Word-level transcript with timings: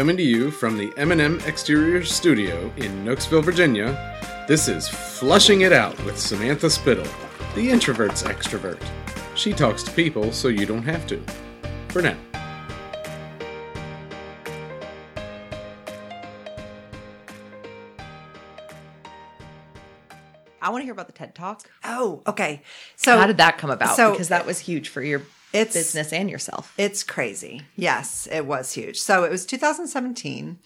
Coming 0.00 0.16
to 0.16 0.22
you 0.22 0.50
from 0.50 0.78
the 0.78 0.90
M&M 0.96 1.40
Exterior 1.40 2.02
Studio 2.06 2.72
in 2.78 3.04
Knoxville, 3.04 3.42
Virginia, 3.42 4.16
this 4.48 4.66
is 4.66 4.88
Flushing 4.88 5.60
It 5.60 5.74
Out 5.74 6.02
with 6.06 6.18
Samantha 6.18 6.70
Spittle, 6.70 7.06
the 7.54 7.68
introvert's 7.68 8.22
extrovert. 8.22 8.82
She 9.34 9.52
talks 9.52 9.82
to 9.82 9.90
people 9.90 10.32
so 10.32 10.48
you 10.48 10.64
don't 10.64 10.84
have 10.84 11.06
to. 11.08 11.22
For 11.88 12.00
now. 12.00 12.16
I 20.62 20.70
want 20.70 20.80
to 20.80 20.84
hear 20.84 20.94
about 20.94 21.08
the 21.08 21.12
TED 21.12 21.34
Talk. 21.34 21.68
Oh, 21.84 22.22
okay. 22.26 22.62
So 22.96 23.18
How 23.18 23.26
did 23.26 23.36
that 23.36 23.58
come 23.58 23.68
about? 23.68 23.96
so- 23.96 24.12
because 24.12 24.28
that 24.28 24.46
was 24.46 24.60
huge 24.60 24.88
for 24.88 25.02
your 25.02 25.20
It's- 25.52 25.74
business 25.74 26.12
and 26.12 26.30
yourself. 26.30 26.72
It's 26.78 27.02
crazy. 27.02 27.62
Yes, 27.76 28.28
it 28.30 28.46
was 28.46 28.72
huge. 28.72 29.00
So 29.00 29.24
it 29.24 29.30
was 29.30 29.46
2017. 29.46 30.58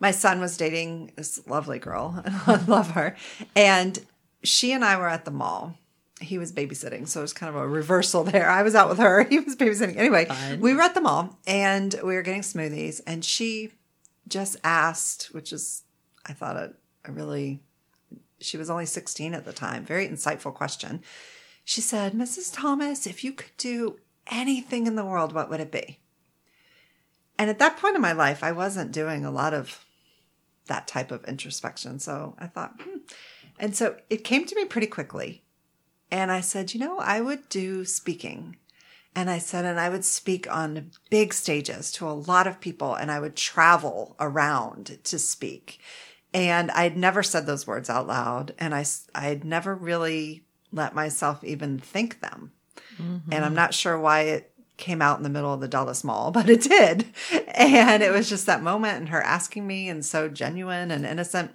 My 0.00 0.10
son 0.10 0.40
was 0.40 0.56
dating 0.56 1.12
this 1.16 1.46
lovely 1.46 1.78
girl. 1.78 2.22
I 2.46 2.56
love 2.66 2.90
her. 2.92 3.16
And 3.54 3.98
she 4.42 4.72
and 4.72 4.84
I 4.84 4.96
were 4.98 5.08
at 5.08 5.24
the 5.24 5.30
mall. 5.30 5.78
He 6.20 6.38
was 6.38 6.52
babysitting. 6.52 7.06
So 7.08 7.20
it 7.20 7.24
was 7.24 7.32
kind 7.32 7.54
of 7.54 7.60
a 7.60 7.66
reversal 7.68 8.24
there. 8.24 8.48
I 8.50 8.62
was 8.62 8.74
out 8.74 8.88
with 8.88 8.98
her. 8.98 9.24
He 9.28 9.38
was 9.38 9.54
babysitting. 9.56 9.96
Anyway, 9.96 10.24
Fun. 10.26 10.60
we 10.60 10.74
were 10.74 10.82
at 10.82 10.94
the 10.94 11.00
mall 11.00 11.38
and 11.46 11.94
we 12.02 12.14
were 12.14 12.22
getting 12.22 12.42
smoothies. 12.42 13.00
And 13.06 13.24
she 13.24 13.72
just 14.28 14.56
asked, 14.64 15.28
which 15.32 15.52
is, 15.52 15.82
I 16.26 16.32
thought, 16.32 16.56
a, 16.56 16.72
a 17.04 17.12
really, 17.12 17.60
she 18.40 18.56
was 18.56 18.68
only 18.70 18.86
16 18.86 19.34
at 19.34 19.44
the 19.44 19.52
time, 19.52 19.84
very 19.84 20.08
insightful 20.08 20.52
question. 20.54 21.02
She 21.64 21.80
said, 21.80 22.12
Mrs. 22.12 22.52
Thomas, 22.54 23.06
if 23.06 23.22
you 23.24 23.32
could 23.32 23.56
do 23.58 23.98
anything 24.30 24.86
in 24.86 24.96
the 24.96 25.04
world, 25.04 25.32
what 25.32 25.50
would 25.50 25.60
it 25.60 25.72
be? 25.72 26.00
And 27.38 27.50
at 27.50 27.58
that 27.58 27.76
point 27.76 27.96
in 27.96 28.02
my 28.02 28.12
life, 28.12 28.42
I 28.42 28.52
wasn't 28.52 28.92
doing 28.92 29.24
a 29.24 29.30
lot 29.30 29.52
of 29.52 29.84
that 30.66 30.86
type 30.86 31.10
of 31.10 31.24
introspection. 31.24 31.98
So 31.98 32.34
I 32.38 32.46
thought, 32.46 32.80
hmm. 32.80 32.98
and 33.58 33.76
so 33.76 33.96
it 34.10 34.24
came 34.24 34.44
to 34.46 34.56
me 34.56 34.64
pretty 34.64 34.86
quickly. 34.86 35.42
And 36.10 36.30
I 36.30 36.40
said, 36.40 36.72
you 36.72 36.80
know, 36.80 36.98
I 36.98 37.20
would 37.20 37.48
do 37.48 37.84
speaking. 37.84 38.56
And 39.14 39.30
I 39.30 39.38
said, 39.38 39.64
and 39.64 39.80
I 39.80 39.88
would 39.88 40.04
speak 40.04 40.50
on 40.52 40.90
big 41.10 41.32
stages 41.32 41.90
to 41.92 42.08
a 42.08 42.12
lot 42.12 42.46
of 42.46 42.60
people 42.60 42.94
and 42.94 43.10
I 43.10 43.18
would 43.18 43.34
travel 43.34 44.14
around 44.20 44.98
to 45.04 45.18
speak. 45.18 45.80
And 46.34 46.70
I'd 46.72 46.98
never 46.98 47.22
said 47.22 47.46
those 47.46 47.66
words 47.66 47.88
out 47.88 48.06
loud. 48.06 48.54
And 48.58 48.74
I, 48.74 48.84
I'd 49.14 49.42
never 49.42 49.74
really 49.74 50.44
let 50.70 50.94
myself 50.94 51.42
even 51.42 51.78
think 51.78 52.20
them. 52.20 52.52
And 52.98 53.44
I'm 53.44 53.54
not 53.54 53.74
sure 53.74 53.98
why 53.98 54.20
it 54.22 54.52
came 54.76 55.00
out 55.00 55.16
in 55.18 55.22
the 55.22 55.30
middle 55.30 55.52
of 55.52 55.60
the 55.60 55.68
Dulles 55.68 56.04
Mall, 56.04 56.30
but 56.32 56.48
it 56.48 56.62
did. 56.62 57.06
And 57.54 58.02
it 58.02 58.12
was 58.12 58.28
just 58.28 58.46
that 58.46 58.62
moment 58.62 58.98
and 58.98 59.08
her 59.10 59.22
asking 59.22 59.66
me 59.66 59.88
and 59.88 60.04
so 60.04 60.28
genuine 60.28 60.90
and 60.90 61.04
innocent. 61.06 61.52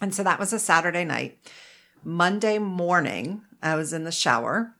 And 0.00 0.14
so 0.14 0.22
that 0.22 0.38
was 0.38 0.52
a 0.52 0.58
Saturday 0.58 1.04
night. 1.04 1.38
Monday 2.02 2.58
morning, 2.58 3.42
I 3.62 3.74
was 3.74 3.92
in 3.92 4.04
the 4.04 4.12
shower. 4.12 4.74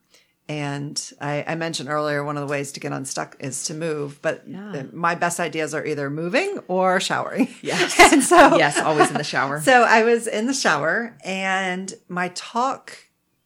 And 0.49 1.01
I, 1.21 1.45
I 1.47 1.55
mentioned 1.55 1.87
earlier, 1.87 2.25
one 2.25 2.35
of 2.35 2.45
the 2.45 2.51
ways 2.51 2.73
to 2.73 2.81
get 2.81 2.91
unstuck 2.91 3.37
is 3.39 3.63
to 3.65 3.73
move. 3.73 4.21
But 4.21 4.43
Yeah. 4.47 4.83
my 4.91 5.15
best 5.15 5.39
ideas 5.39 5.73
are 5.73 5.85
either 5.85 6.09
moving 6.09 6.59
or 6.67 6.99
showering. 6.99 7.47
Yes. 7.61 7.97
and 8.11 8.21
so, 8.21 8.57
yes, 8.57 8.77
always 8.77 9.09
in 9.09 9.17
the 9.17 9.23
shower. 9.23 9.61
so 9.63 9.83
I 9.83 10.03
was 10.03 10.27
in 10.27 10.47
the 10.47 10.53
shower 10.53 11.15
and 11.23 11.93
my 12.09 12.29
talk 12.35 12.97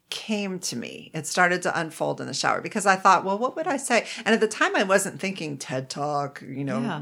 came 0.10 0.60
to 0.60 0.76
me. 0.76 1.12
It 1.14 1.28
started 1.28 1.62
to 1.64 1.80
unfold 1.80 2.22
in 2.22 2.28
the 2.28 2.34
shower 2.34 2.62
because 2.62 2.86
I 2.86 2.96
thought, 2.96 3.26
well, 3.26 3.38
what 3.38 3.56
would 3.56 3.68
I 3.68 3.78
say? 3.78 4.06
And 4.26 4.34
at 4.34 4.40
the 4.40 4.48
time 4.48 4.76
I 4.76 4.84
wasn't 4.84 5.20
thinking 5.20 5.58
TED 5.58 5.90
Talk, 5.90 6.42
you 6.48 6.64
know, 6.64 6.80
Yeah. 6.82 7.02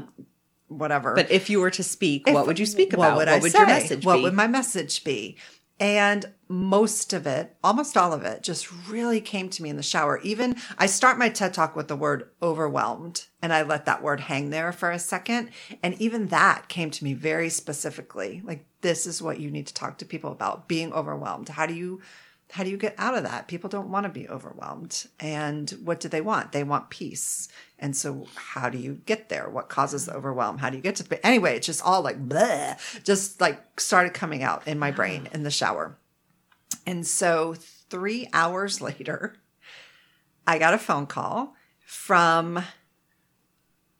whatever. 0.68 1.14
but 1.14 1.30
if 1.30 1.50
you 1.50 1.60
were 1.60 1.70
to 1.70 1.82
speak, 1.82 2.26
If- 2.26 2.34
what 2.34 2.46
would 2.46 2.58
you 2.58 2.66
speak 2.66 2.92
about? 2.92 3.10
What 3.10 3.16
would, 3.18 3.28
what 3.28 3.36
I 3.36 3.38
would 3.38 3.52
say? 3.52 3.58
your 3.58 3.66
message 3.66 4.04
What 4.06 4.16
be? 4.16 4.22
would 4.22 4.34
my 4.34 4.46
message 4.46 5.04
be? 5.04 5.36
And 5.80 6.32
most 6.48 7.12
of 7.12 7.26
it, 7.26 7.56
almost 7.64 7.96
all 7.96 8.12
of 8.12 8.22
it, 8.22 8.42
just 8.44 8.70
really 8.88 9.20
came 9.20 9.48
to 9.50 9.62
me 9.62 9.68
in 9.70 9.76
the 9.76 9.82
shower. 9.82 10.20
Even 10.22 10.54
I 10.78 10.86
start 10.86 11.18
my 11.18 11.28
TED 11.28 11.52
talk 11.52 11.74
with 11.74 11.88
the 11.88 11.96
word 11.96 12.30
overwhelmed 12.40 13.26
and 13.42 13.52
I 13.52 13.62
let 13.62 13.84
that 13.86 14.00
word 14.02 14.20
hang 14.20 14.50
there 14.50 14.70
for 14.70 14.92
a 14.92 15.00
second. 15.00 15.50
And 15.82 16.00
even 16.00 16.28
that 16.28 16.68
came 16.68 16.90
to 16.92 17.02
me 17.04 17.12
very 17.12 17.50
specifically. 17.50 18.40
Like, 18.44 18.64
this 18.82 19.04
is 19.04 19.20
what 19.20 19.40
you 19.40 19.50
need 19.50 19.66
to 19.66 19.74
talk 19.74 19.98
to 19.98 20.04
people 20.04 20.30
about 20.30 20.68
being 20.68 20.92
overwhelmed. 20.92 21.48
How 21.48 21.66
do 21.66 21.74
you 21.74 22.00
how 22.54 22.62
do 22.62 22.70
you 22.70 22.76
get 22.76 22.94
out 22.98 23.16
of 23.16 23.24
that? 23.24 23.48
People 23.48 23.68
don't 23.68 23.90
want 23.90 24.04
to 24.04 24.08
be 24.08 24.28
overwhelmed. 24.28 25.08
And 25.18 25.68
what 25.82 25.98
do 25.98 26.06
they 26.08 26.20
want? 26.20 26.52
They 26.52 26.62
want 26.62 26.88
peace. 26.88 27.48
And 27.80 27.96
so 27.96 28.28
how 28.36 28.68
do 28.68 28.78
you 28.78 29.00
get 29.06 29.28
there? 29.28 29.48
What 29.48 29.68
causes 29.68 30.06
the 30.06 30.14
overwhelm? 30.14 30.58
How 30.58 30.70
do 30.70 30.76
you 30.76 30.82
get 30.82 30.94
to 30.96 31.02
the 31.02 31.26
anyway, 31.26 31.56
it's 31.56 31.66
just 31.66 31.82
all 31.82 32.00
like 32.00 32.28
bleh, 32.28 32.78
just 33.02 33.40
like 33.40 33.80
started 33.80 34.14
coming 34.14 34.44
out 34.44 34.68
in 34.68 34.78
my 34.78 34.92
brain 34.92 35.28
in 35.32 35.42
the 35.42 35.50
shower. 35.50 35.98
And 36.86 37.04
so 37.04 37.56
three 37.90 38.28
hours 38.32 38.80
later, 38.80 39.34
I 40.46 40.60
got 40.60 40.74
a 40.74 40.78
phone 40.78 41.08
call 41.08 41.56
from 41.84 42.62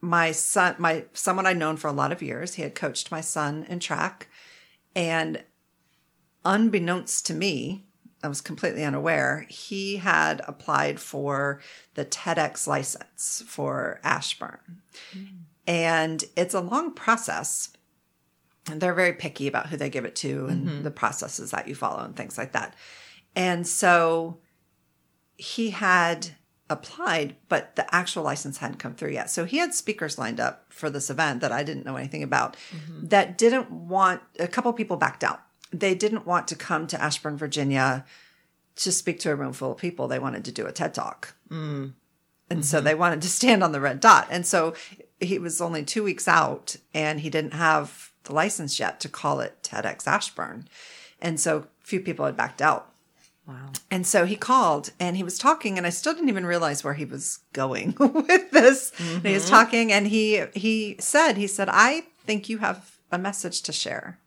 my 0.01 0.31
son, 0.31 0.77
my 0.79 1.07
someone 1.13 1.47
I'd 1.47 1.57
known 1.57 1.77
for 1.77 1.89
a 1.89 1.93
lot 1.93 2.13
of 2.13 2.23
years. 2.23 2.55
He 2.55 2.63
had 2.63 2.77
coached 2.77 3.11
my 3.11 3.21
son 3.21 3.67
in 3.69 3.81
track. 3.81 4.29
And 4.95 5.43
unbeknownst 6.45 7.27
to 7.27 7.35
me, 7.35 7.87
I 8.25 8.29
was 8.29 8.41
completely 8.41 8.85
unaware, 8.85 9.47
he 9.51 9.97
had 9.97 10.41
applied 10.49 10.99
for 10.99 11.61
the 11.93 12.07
TEDx 12.07 12.67
license 12.67 13.45
for 13.47 14.01
Ashburn. 14.03 14.81
Hmm. 15.13 15.25
And 15.67 16.25
it's 16.37 16.55
a 16.55 16.61
long 16.61 16.95
process. 16.95 17.71
And 18.67 18.81
they're 18.81 18.95
very 18.95 19.13
picky 19.13 19.47
about 19.47 19.67
who 19.69 19.77
they 19.77 19.91
give 19.91 20.07
it 20.07 20.17
to 20.17 20.47
and 20.47 20.67
mm-hmm. 20.67 20.83
the 20.83 20.91
processes 20.91 21.51
that 21.51 21.69
you 21.69 21.75
follow 21.75 22.03
and 22.03 22.17
things 22.17 22.39
like 22.39 22.53
that. 22.53 22.75
And 23.37 23.67
so 23.67 24.39
he 25.37 25.71
had 25.71 26.29
applied, 26.71 27.37
but 27.51 27.77
the 27.77 27.95
actual 27.95 28.23
license 28.23 28.57
hadn't 28.57 28.79
come 28.79 28.95
through 28.95 29.11
yet. 29.11 29.29
So 29.29 29.45
he 29.45 29.59
had 29.59 29.75
speakers 29.75 30.19
lined 30.19 30.41
up 30.41 30.73
for 30.73 30.89
this 30.89 31.11
event 31.11 31.43
that 31.43 31.53
I 31.53 31.63
didn't 31.63 31.85
know 31.85 31.97
anything 31.97 32.23
about 32.23 32.57
mm-hmm. 32.71 33.07
that 33.09 33.37
didn't 33.37 33.71
want, 33.71 34.23
a 34.39 34.49
couple 34.49 34.73
people 34.73 34.97
backed 34.97 35.23
out. 35.23 35.44
They 35.79 35.95
didn't 35.95 36.27
want 36.27 36.49
to 36.49 36.57
come 36.57 36.87
to 36.89 37.01
Ashburn, 37.01 37.37
Virginia 37.37 38.05
to 38.77 38.93
speak 38.93 39.21
to 39.21 39.31
a 39.31 39.35
room 39.35 39.53
full 39.53 39.73
of 39.73 39.79
people. 39.79 40.09
They 40.09 40.19
wanted 40.19 40.45
to 40.47 40.53
do 40.53 40.67
a 40.67 40.73
TED 40.73 40.95
talk. 40.95 41.35
Mm. 41.51 41.93
And 42.51 42.65
so 42.65 42.79
mm-hmm. 42.79 42.85
they 42.85 42.95
wanted 42.95 43.23
to 43.23 43.29
stand 43.29 43.63
on 43.63 43.73
the 43.73 43.81
red 43.81 44.01
dot. 44.01 44.29
And 44.31 44.47
so 44.47 44.75
he 45.21 45.39
was 45.39 45.61
only 45.61 45.85
two 45.85 46.03
weeks 46.03 46.29
out 46.29 46.77
and 46.93 47.21
he 47.21 47.31
didn't 47.31 47.55
have 47.55 48.13
the 48.25 48.35
license 48.35 48.79
yet 48.79 49.01
to 49.01 49.09
call 49.09 49.41
it 49.41 49.63
TEDx 49.63 50.07
Ashburn. 50.07 50.69
And 51.21 51.41
so 51.41 51.59
a 51.59 51.65
few 51.87 52.01
people 52.01 52.27
had 52.27 52.37
backed 52.37 52.61
out. 52.61 52.93
wow. 53.47 53.71
And 53.91 54.07
so 54.07 54.27
he 54.27 54.37
called 54.37 54.91
and 55.01 55.17
he 55.17 55.23
was 55.23 55.39
talking 55.39 55.79
and 55.79 55.87
I 55.87 55.91
still 55.91 56.15
didn't 56.15 56.29
even 56.29 56.47
realize 56.47 56.85
where 56.85 56.95
he 56.95 57.05
was 57.05 57.41
going 57.53 57.95
with 57.99 58.51
this. 58.51 58.93
And 58.99 59.27
he 59.27 59.35
was 59.35 59.45
mm-hmm. 59.45 59.55
talking 59.55 59.93
and 59.93 60.07
he 60.07 60.45
he 60.55 60.97
said, 60.99 61.35
he 61.35 61.47
said, 61.47 61.69
I 61.71 62.05
think 62.27 62.49
you 62.49 62.59
have 62.59 62.99
a 63.11 63.19
message 63.19 63.63
to 63.63 63.73
share. 63.73 64.19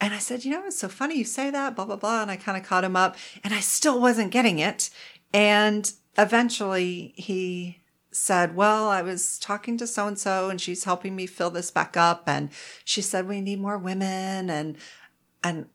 And 0.00 0.12
I 0.12 0.18
said, 0.18 0.44
you 0.44 0.50
know, 0.50 0.64
it's 0.66 0.78
so 0.78 0.88
funny 0.88 1.16
you 1.16 1.24
say 1.24 1.50
that, 1.50 1.74
blah, 1.74 1.86
blah, 1.86 1.96
blah. 1.96 2.22
And 2.22 2.30
I 2.30 2.36
kind 2.36 2.58
of 2.58 2.64
caught 2.64 2.84
him 2.84 2.96
up 2.96 3.16
and 3.42 3.54
I 3.54 3.60
still 3.60 4.00
wasn't 4.00 4.30
getting 4.30 4.58
it. 4.58 4.90
And 5.32 5.90
eventually 6.18 7.14
he 7.16 7.80
said, 8.10 8.56
well, 8.56 8.88
I 8.88 9.02
was 9.02 9.38
talking 9.38 9.78
to 9.78 9.86
so 9.86 10.06
and 10.06 10.18
so 10.18 10.50
and 10.50 10.60
she's 10.60 10.84
helping 10.84 11.16
me 11.16 11.26
fill 11.26 11.50
this 11.50 11.70
back 11.70 11.96
up. 11.96 12.24
And 12.26 12.50
she 12.84 13.00
said, 13.00 13.26
we 13.26 13.40
need 13.40 13.60
more 13.60 13.78
women. 13.78 14.50
And, 14.50 14.76
and 15.42 15.66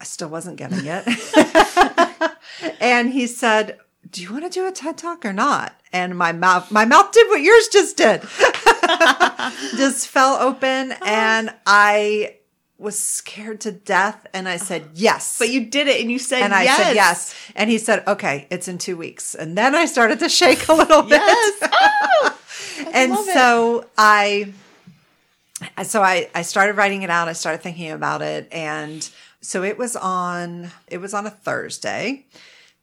I 0.00 0.04
still 0.04 0.28
wasn't 0.28 0.56
getting 0.56 0.80
it. 0.84 2.34
and 2.80 3.10
he 3.10 3.26
said, 3.26 3.78
do 4.10 4.22
you 4.22 4.32
want 4.32 4.44
to 4.44 4.50
do 4.50 4.66
a 4.66 4.72
TED 4.72 4.98
talk 4.98 5.24
or 5.24 5.32
not? 5.32 5.74
And 5.92 6.16
my 6.16 6.32
mouth, 6.32 6.70
my 6.70 6.84
mouth 6.84 7.12
did 7.12 7.28
what 7.28 7.42
yours 7.42 7.68
just 7.68 7.96
did. 7.96 8.22
just 9.76 10.08
fell 10.08 10.36
open 10.36 10.92
and 11.04 11.54
I 11.66 12.36
was 12.80 12.98
scared 12.98 13.60
to 13.60 13.72
death. 13.72 14.26
And 14.32 14.48
I 14.48 14.56
said, 14.56 14.90
yes. 14.94 15.38
But 15.38 15.50
you 15.50 15.66
did 15.66 15.86
it 15.86 16.00
and 16.00 16.10
you 16.10 16.18
said 16.18 16.42
and 16.42 16.54
I 16.54 16.64
yes. 16.64 16.76
said 16.76 16.94
yes. 16.94 17.34
And 17.54 17.70
he 17.70 17.78
said, 17.78 18.02
okay, 18.06 18.46
it's 18.50 18.66
in 18.68 18.78
two 18.78 18.96
weeks. 18.96 19.34
And 19.34 19.56
then 19.56 19.74
I 19.74 19.84
started 19.84 20.18
to 20.20 20.28
shake 20.28 20.68
a 20.68 20.72
little 20.74 21.02
bit. 21.02 21.20
Yes. 21.20 21.70
Oh, 22.82 22.90
and 22.94 23.12
love 23.12 23.28
it. 23.28 23.34
so 23.34 23.86
I, 23.96 24.52
so 25.82 26.02
I, 26.02 26.30
I 26.34 26.42
started 26.42 26.76
writing 26.76 27.02
it 27.02 27.10
out. 27.10 27.28
I 27.28 27.34
started 27.34 27.62
thinking 27.62 27.90
about 27.90 28.22
it. 28.22 28.48
And 28.50 29.08
so 29.42 29.62
it 29.62 29.76
was 29.76 29.96
on, 29.96 30.70
it 30.88 30.98
was 30.98 31.12
on 31.12 31.26
a 31.26 31.30
Thursday. 31.30 32.26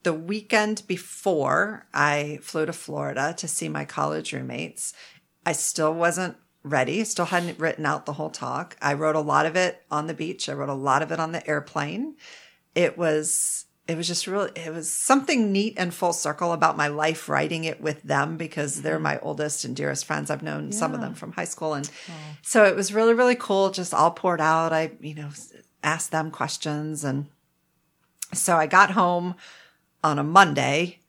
The 0.04 0.14
weekend 0.14 0.84
before 0.88 1.88
I 1.94 2.40
flew 2.44 2.68
to 2.68 2.74
Florida 2.74 3.34
to 3.38 3.48
see 3.48 3.70
my 3.70 3.86
college 3.86 4.34
roommates, 4.34 4.94
I 5.46 5.54
still 5.54 5.94
wasn't 5.94 6.38
ready. 6.70 7.04
Still 7.04 7.26
hadn't 7.26 7.60
written 7.60 7.86
out 7.86 8.06
the 8.06 8.14
whole 8.14 8.30
talk. 8.30 8.78
I 8.82 8.94
wrote 8.94 9.16
a 9.16 9.22
lot 9.22 9.46
of 9.46 9.56
it 9.56 9.84
on 9.90 10.08
the 10.08 10.14
beach. 10.14 10.50
I 10.50 10.54
wrote 10.54 10.70
a 10.70 10.74
lot 10.74 11.02
of 11.02 11.12
it 11.12 11.20
on 11.20 11.32
the 11.32 11.48
airplane. 11.48 12.16
It 12.76 12.98
was 12.98 13.66
it 13.88 13.96
was 13.96 14.08
just 14.08 14.28
really 14.28 14.52
it 14.56 14.74
was 14.74 14.92
something 14.92 15.52
neat 15.52 15.74
and 15.78 15.94
full 15.94 16.14
circle 16.14 16.52
about 16.52 16.78
my 16.78 16.88
life 16.88 17.30
writing 17.30 17.64
it 17.64 17.82
with 17.82 18.04
them 18.04 18.38
because 18.38 18.82
they're 18.82 19.00
my 19.00 19.18
oldest 19.20 19.64
and 19.64 19.76
dearest 19.76 20.06
friends 20.06 20.30
i've 20.30 20.44
known 20.44 20.72
some 20.72 20.94
of 20.94 21.02
them 21.02 21.14
from 21.14 21.32
high 21.32 21.46
school 21.46 21.74
and 21.74 21.90
so 22.42 22.66
it 22.66 22.76
was 22.76 22.94
really 22.94 23.14
really 23.14 23.36
cool 23.36 23.72
just 23.72 23.94
all 23.94 24.12
poured 24.12 24.42
out 24.42 24.74
i 24.74 24.92
you 25.00 25.16
know 25.16 25.30
asked 25.84 26.12
them 26.12 26.30
questions 26.30 27.04
and 27.04 27.28
so 28.34 28.58
i 28.58 28.68
got 28.68 28.92
home 28.92 29.36
on 30.04 30.20
a 30.20 30.24
monday 30.24 31.00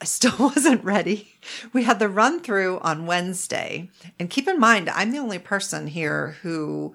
I 0.00 0.04
still 0.04 0.34
wasn't 0.38 0.84
ready. 0.84 1.34
We 1.72 1.84
had 1.84 1.98
the 1.98 2.08
run 2.08 2.40
through 2.40 2.78
on 2.80 3.06
Wednesday. 3.06 3.90
And 4.18 4.30
keep 4.30 4.48
in 4.48 4.60
mind, 4.60 4.88
I'm 4.90 5.10
the 5.10 5.18
only 5.18 5.38
person 5.38 5.86
here 5.86 6.36
who 6.42 6.94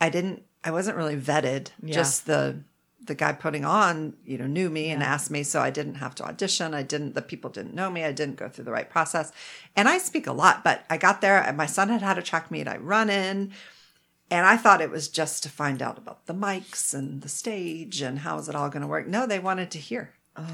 I 0.00 0.08
didn't 0.10 0.42
I 0.62 0.70
wasn't 0.70 0.96
really 0.96 1.16
vetted. 1.16 1.68
Yeah. 1.82 1.94
Just 1.94 2.26
the 2.26 2.62
the 3.02 3.14
guy 3.14 3.32
putting 3.32 3.64
on, 3.64 4.14
you 4.26 4.36
know, 4.36 4.46
knew 4.46 4.68
me 4.68 4.90
and 4.90 5.02
asked 5.02 5.30
me, 5.30 5.42
so 5.42 5.60
I 5.60 5.70
didn't 5.70 5.94
have 5.96 6.14
to 6.16 6.24
audition. 6.24 6.74
I 6.74 6.82
didn't 6.82 7.14
the 7.14 7.22
people 7.22 7.50
didn't 7.50 7.74
know 7.74 7.90
me. 7.90 8.04
I 8.04 8.12
didn't 8.12 8.36
go 8.36 8.48
through 8.48 8.66
the 8.66 8.72
right 8.72 8.88
process. 8.88 9.32
And 9.74 9.88
I 9.88 9.98
speak 9.98 10.26
a 10.26 10.32
lot, 10.32 10.62
but 10.62 10.84
I 10.90 10.98
got 10.98 11.20
there 11.20 11.42
and 11.42 11.56
my 11.56 11.66
son 11.66 11.88
had 11.88 12.02
had 12.02 12.18
a 12.18 12.22
track 12.22 12.50
meet. 12.50 12.68
I 12.68 12.76
run 12.76 13.08
in 13.08 13.52
and 14.30 14.46
I 14.46 14.56
thought 14.56 14.82
it 14.82 14.90
was 14.90 15.08
just 15.08 15.42
to 15.42 15.48
find 15.48 15.82
out 15.82 15.98
about 15.98 16.26
the 16.26 16.34
mics 16.34 16.94
and 16.94 17.22
the 17.22 17.28
stage 17.28 18.02
and 18.02 18.20
how 18.20 18.38
is 18.38 18.48
it 18.48 18.54
all 18.54 18.68
going 18.68 18.82
to 18.82 18.88
work. 18.88 19.06
No, 19.06 19.26
they 19.26 19.38
wanted 19.38 19.70
to 19.72 19.78
hear. 19.78 20.12
Oh. 20.36 20.46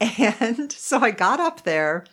And 0.00 0.70
so 0.72 1.00
I 1.00 1.10
got 1.10 1.40
up 1.40 1.64
there 1.64 2.04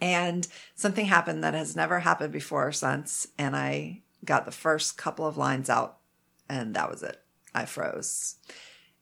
and 0.00 0.46
something 0.74 1.06
happened 1.06 1.42
that 1.42 1.54
has 1.54 1.74
never 1.74 2.00
happened 2.00 2.32
before 2.32 2.68
or 2.68 2.72
since. 2.72 3.28
And 3.38 3.56
I 3.56 4.02
got 4.24 4.44
the 4.44 4.52
first 4.52 4.96
couple 4.96 5.26
of 5.26 5.36
lines 5.36 5.68
out 5.68 5.98
and 6.48 6.74
that 6.74 6.90
was 6.90 7.02
it. 7.02 7.20
I 7.54 7.66
froze. 7.66 8.36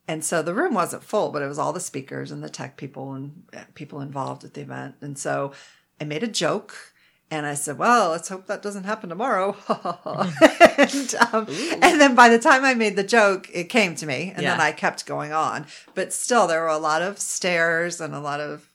And 0.09 0.25
so 0.25 0.43
the 0.43 0.55
room 0.55 0.75
wasn't 0.75 1.05
full, 1.05 1.31
but 1.31 1.43
it 1.43 1.47
was 1.47 1.59
all 1.59 1.73
the 1.73 1.81
speakers 1.81 2.33
and 2.33 2.43
the 2.43 2.49
tech 2.49 2.77
people 2.77 3.13
and 3.13 3.45
uh, 3.55 3.65
people 3.75 4.01
involved 4.01 4.43
at 4.45 4.55
the 4.55 4.63
event. 4.63 4.97
And 5.01 5.17
so 5.17 5.53
I 6.01 6.05
made 6.05 6.23
a 6.23 6.29
joke 6.29 6.95
and 7.31 7.47
I 7.47 7.55
said, 7.55 7.79
well, 7.79 8.11
let's 8.11 8.29
hope 8.29 8.47
that 8.47 8.61
doesn't 8.61 8.85
happen 8.85 9.09
tomorrow. 9.09 9.57
and, 9.69 11.15
um, 11.33 11.47
and 11.81 12.01
then 12.01 12.17
by 12.17 12.29
the 12.29 12.41
time 12.41 12.65
I 12.65 12.75
made 12.75 12.97
the 12.97 13.05
joke, 13.05 13.49
it 13.53 13.65
came 13.65 13.95
to 13.97 14.07
me 14.07 14.33
and 14.35 14.45
then 14.45 14.61
I 14.61 14.73
kept 14.73 15.07
going 15.07 15.33
on. 15.33 15.67
But 15.95 16.13
still, 16.13 16.49
there 16.49 16.61
were 16.61 16.69
a 16.69 16.79
lot 16.79 17.03
of 17.03 17.21
stares 17.21 18.01
and 18.01 18.15
a 18.15 18.21
lot 18.21 18.41
of 18.41 18.69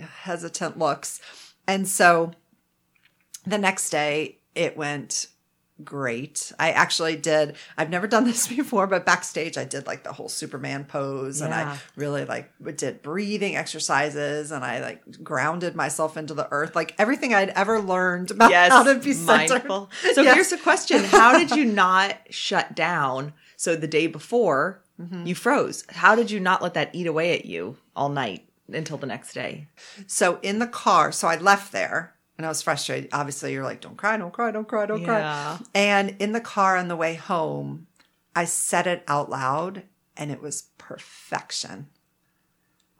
hesitant 0.00 0.78
looks. 0.78 1.20
And 1.66 1.88
so 1.88 2.32
the 3.46 3.58
next 3.58 3.88
day, 3.90 4.38
it 4.54 4.76
went 4.76 5.28
great. 5.84 6.52
I 6.58 6.70
actually 6.72 7.16
did, 7.16 7.56
I've 7.76 7.90
never 7.90 8.06
done 8.06 8.24
this 8.30 8.46
before, 8.48 8.86
but 8.86 9.04
backstage, 9.06 9.56
I 9.58 9.64
did 9.64 9.86
like 9.86 10.02
the 10.04 10.12
whole 10.12 10.28
Superman 10.28 10.84
pose 10.84 11.40
and 11.40 11.52
I 11.54 11.78
really 11.96 12.24
like 12.24 12.50
did 12.76 13.02
breathing 13.02 13.56
exercises 13.56 14.50
and 14.50 14.64
I 14.64 14.80
like 14.80 15.22
grounded 15.22 15.74
myself 15.74 16.16
into 16.16 16.34
the 16.34 16.48
earth, 16.50 16.74
like 16.74 16.94
everything 16.98 17.34
I'd 17.34 17.50
ever 17.50 17.80
learned 17.80 18.30
about 18.30 18.50
Yes, 18.50 18.72
how 18.72 18.82
to 18.84 18.94
be 18.98 19.12
centered. 19.12 19.50
mindful. 19.68 19.90
So 20.14 20.22
Yes. 20.22 20.34
here's 20.34 20.50
the 20.50 20.58
question: 20.58 21.04
How 21.04 21.38
did 21.38 21.50
you 21.50 21.64
not 21.64 22.16
shut 22.30 22.74
down? 22.74 23.32
So 23.56 23.76
the 23.76 23.88
day 23.88 24.06
before 24.06 24.82
Mm-hmm. 25.00 25.26
you 25.26 25.34
froze. 25.34 25.84
How 25.90 26.14
did 26.14 26.30
you 26.30 26.40
not 26.40 26.62
let 26.62 26.72
that 26.72 26.88
eat 26.94 27.06
away 27.06 27.38
at 27.38 27.44
you 27.44 27.76
all 27.94 28.08
night 28.08 28.48
until 28.72 28.96
the 28.96 29.06
next 29.06 29.34
day? 29.34 29.68
So 30.06 30.38
in 30.40 30.58
the 30.58 30.66
car, 30.66 31.12
so 31.12 31.28
I 31.28 31.36
left 31.36 31.70
there 31.70 32.14
and 32.36 32.44
I 32.46 32.48
was 32.48 32.62
frustrated. 32.62 33.10
Obviously, 33.12 33.52
you're 33.52 33.64
like, 33.64 33.80
don't 33.80 33.96
cry, 33.96 34.16
don't 34.16 34.32
cry, 34.32 34.50
don't 34.50 34.68
cry, 34.68 34.86
don't 34.86 35.02
Yeah. 35.02 35.56
cry. 35.58 35.58
And 35.74 36.16
in 36.18 36.32
the 36.32 36.40
car 36.40 36.76
on 36.76 36.88
the 36.88 36.96
way 36.96 37.14
home, 37.14 37.86
I 38.34 38.44
said 38.44 38.86
it 38.86 39.04
out 39.08 39.30
loud 39.30 39.84
and 40.16 40.30
it 40.30 40.42
was 40.42 40.68
perfection. 40.78 41.88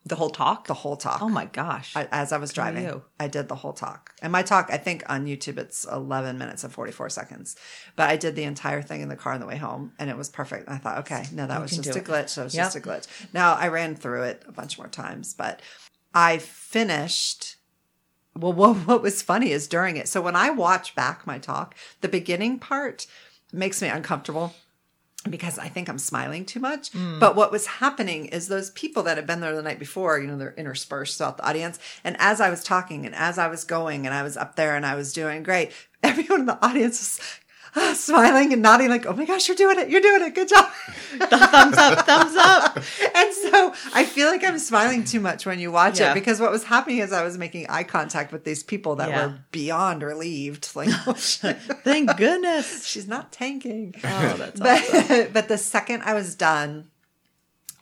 The 0.05 0.15
whole 0.15 0.31
talk. 0.31 0.69
The 0.69 0.75
whole 0.75 0.97
talk. 0.97 1.21
oh 1.21 1.29
my 1.29 1.47
gosh! 1.47 1.97
I, 1.97 2.07
as 2.13 2.31
I 2.33 2.39
was 2.39 2.53
driving, 2.53 2.85
you. 2.85 3.03
I 3.19 3.27
did 3.27 3.49
the 3.49 3.57
whole 3.57 3.73
talk. 3.73 4.15
And 4.23 4.31
my 4.31 4.43
talk, 4.45 4.69
I 4.73 4.77
think 4.77 5.03
on 5.09 5.27
YouTube, 5.27 5.59
it's 5.59 5.85
11 5.85 6.39
minutes 6.39 6.63
and 6.63 6.73
44 6.73 7.11
seconds. 7.11 7.57
But 7.97 8.09
I 8.09 8.17
did 8.17 8.37
the 8.37 8.45
entire 8.45 8.83
thing 8.83 9.01
in 9.01 9.09
the 9.09 9.17
car 9.17 9.33
on 9.33 9.41
the 9.41 9.47
way 9.47 9.57
home 9.57 9.95
and 9.99 10.09
it 10.09 10.17
was 10.17 10.29
perfect. 10.29 10.69
And 10.69 10.77
I 10.77 10.79
thought, 10.79 10.99
okay, 10.99 11.25
no, 11.33 11.49
that 11.49 11.61
was 11.61 11.73
just 11.73 11.89
a 11.89 11.99
it. 11.99 12.05
glitch. 12.05 12.37
That 12.37 12.45
was 12.45 12.55
Yep. 12.55 12.65
just 12.67 12.77
a 12.77 12.81
glitch. 12.81 13.09
Now 13.33 13.55
I 13.55 13.67
ran 13.67 13.97
through 13.97 14.23
it 14.23 14.45
a 14.47 14.53
bunch 14.53 14.79
more 14.79 14.87
times, 14.87 15.35
but 15.35 15.61
I 16.15 16.39
finished. 16.39 17.56
Well, 18.37 18.53
what, 18.53 18.77
what 18.87 19.03
was 19.03 19.23
funny 19.23 19.51
is 19.51 19.67
during 19.67 19.97
it. 19.97 20.09
So 20.09 20.21
when 20.21 20.37
I 20.37 20.51
watch 20.51 20.95
back 20.95 21.27
my 21.27 21.39
talk, 21.39 21.75
the 22.01 22.09
beginning 22.09 22.59
part 22.59 23.07
makes 23.53 23.81
me 23.81 23.89
uncomfortable 23.89 24.55
because 25.29 25.59
I 25.59 25.69
think 25.69 25.89
I'm 25.89 25.99
smiling 25.99 26.45
too 26.45 26.61
much. 26.61 26.93
Hmm. 26.93 27.19
But 27.19 27.37
what 27.37 27.51
was 27.51 27.67
happening 27.67 28.27
is 28.27 28.49
those 28.49 28.71
people 28.71 29.03
that 29.05 29.17
had 29.17 29.27
been 29.27 29.41
there 29.41 29.55
the 29.55 29.63
night 29.63 29.79
before, 29.79 30.19
you 30.19 30.27
know, 30.27 30.37
they're 30.37 30.55
interspersed 30.55 31.19
throughout 31.19 31.39
the 31.39 31.49
audience. 31.49 31.79
And 32.05 32.17
as 32.19 32.41
I 32.41 32.51
was 32.51 32.63
talking 32.63 33.07
and 33.07 33.15
as 33.15 33.39
I 33.39 33.49
was 33.49 33.65
going 33.65 34.07
and 34.07 34.15
I 34.15 34.23
was 34.23 34.37
up 34.37 34.57
there 34.57 34.77
and 34.77 34.87
I 34.87 34.95
was 34.95 35.13
doing 35.13 35.43
great, 35.43 35.73
everyone 36.03 36.41
in 36.41 36.47
the 36.47 36.65
audience 36.65 37.01
was 37.01 37.21
smiling 37.95 38.53
and 38.53 38.63
nodding 38.63 38.89
like, 38.89 39.07
oh 39.07 39.13
my 39.13 39.25
gosh, 39.25 39.49
you're 39.49 39.57
doing 39.57 39.79
it. 39.79 39.91
You're 39.91 40.01
doing 40.01 40.23
it. 40.23 40.35
Good 40.35 40.49
job. 40.49 40.67
thumbs 41.19 41.77
up, 41.77 42.07
thumbs 42.07 42.37
up. 42.37 42.77
and 43.15 43.35
so 43.35 43.75
I 43.95 44.05
feel 44.05 44.29
like 44.29 44.45
I'm 44.45 44.59
smiling 44.59 45.05
too 45.05 45.21
much 45.21 45.47
when 45.47 45.59
you 45.59 45.71
watch 45.71 46.01
Yeah. 46.01 46.11
it 46.11 46.15
because 46.15 46.41
what 46.41 46.51
was 46.51 46.65
happening 46.65 46.99
is 46.99 47.13
I 47.13 47.23
was 47.23 47.37
making 47.39 47.67
eye 47.69 47.85
contact 47.85 48.33
with 48.33 48.45
these 48.45 48.63
people 48.63 48.97
that 48.97 49.09
Yeah. 49.11 49.27
were 49.27 49.39
beyond 49.53 50.03
relieved. 50.03 50.71
Like, 50.77 50.89
oh. 51.07 51.13
Thank 51.15 52.17
goodness. 52.17 52.85
she's 52.87 53.09
not 53.09 53.33
tanking. 53.33 53.95
Oh, 54.05 54.35
that's 54.37 54.61
awesome. 54.61 55.07
but 55.09 55.33
but 55.33 55.49
the 55.49 55.57
second 55.59 56.03
I 56.05 56.13
was 56.15 56.35
done, 56.35 56.91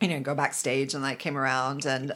you 0.01 0.09
know, 0.09 0.21
go 0.21 0.35
backstage 0.35 0.95
and 0.95 1.05
I 1.05 1.15
came 1.17 1.37
around 1.37 1.87
and 1.87 2.13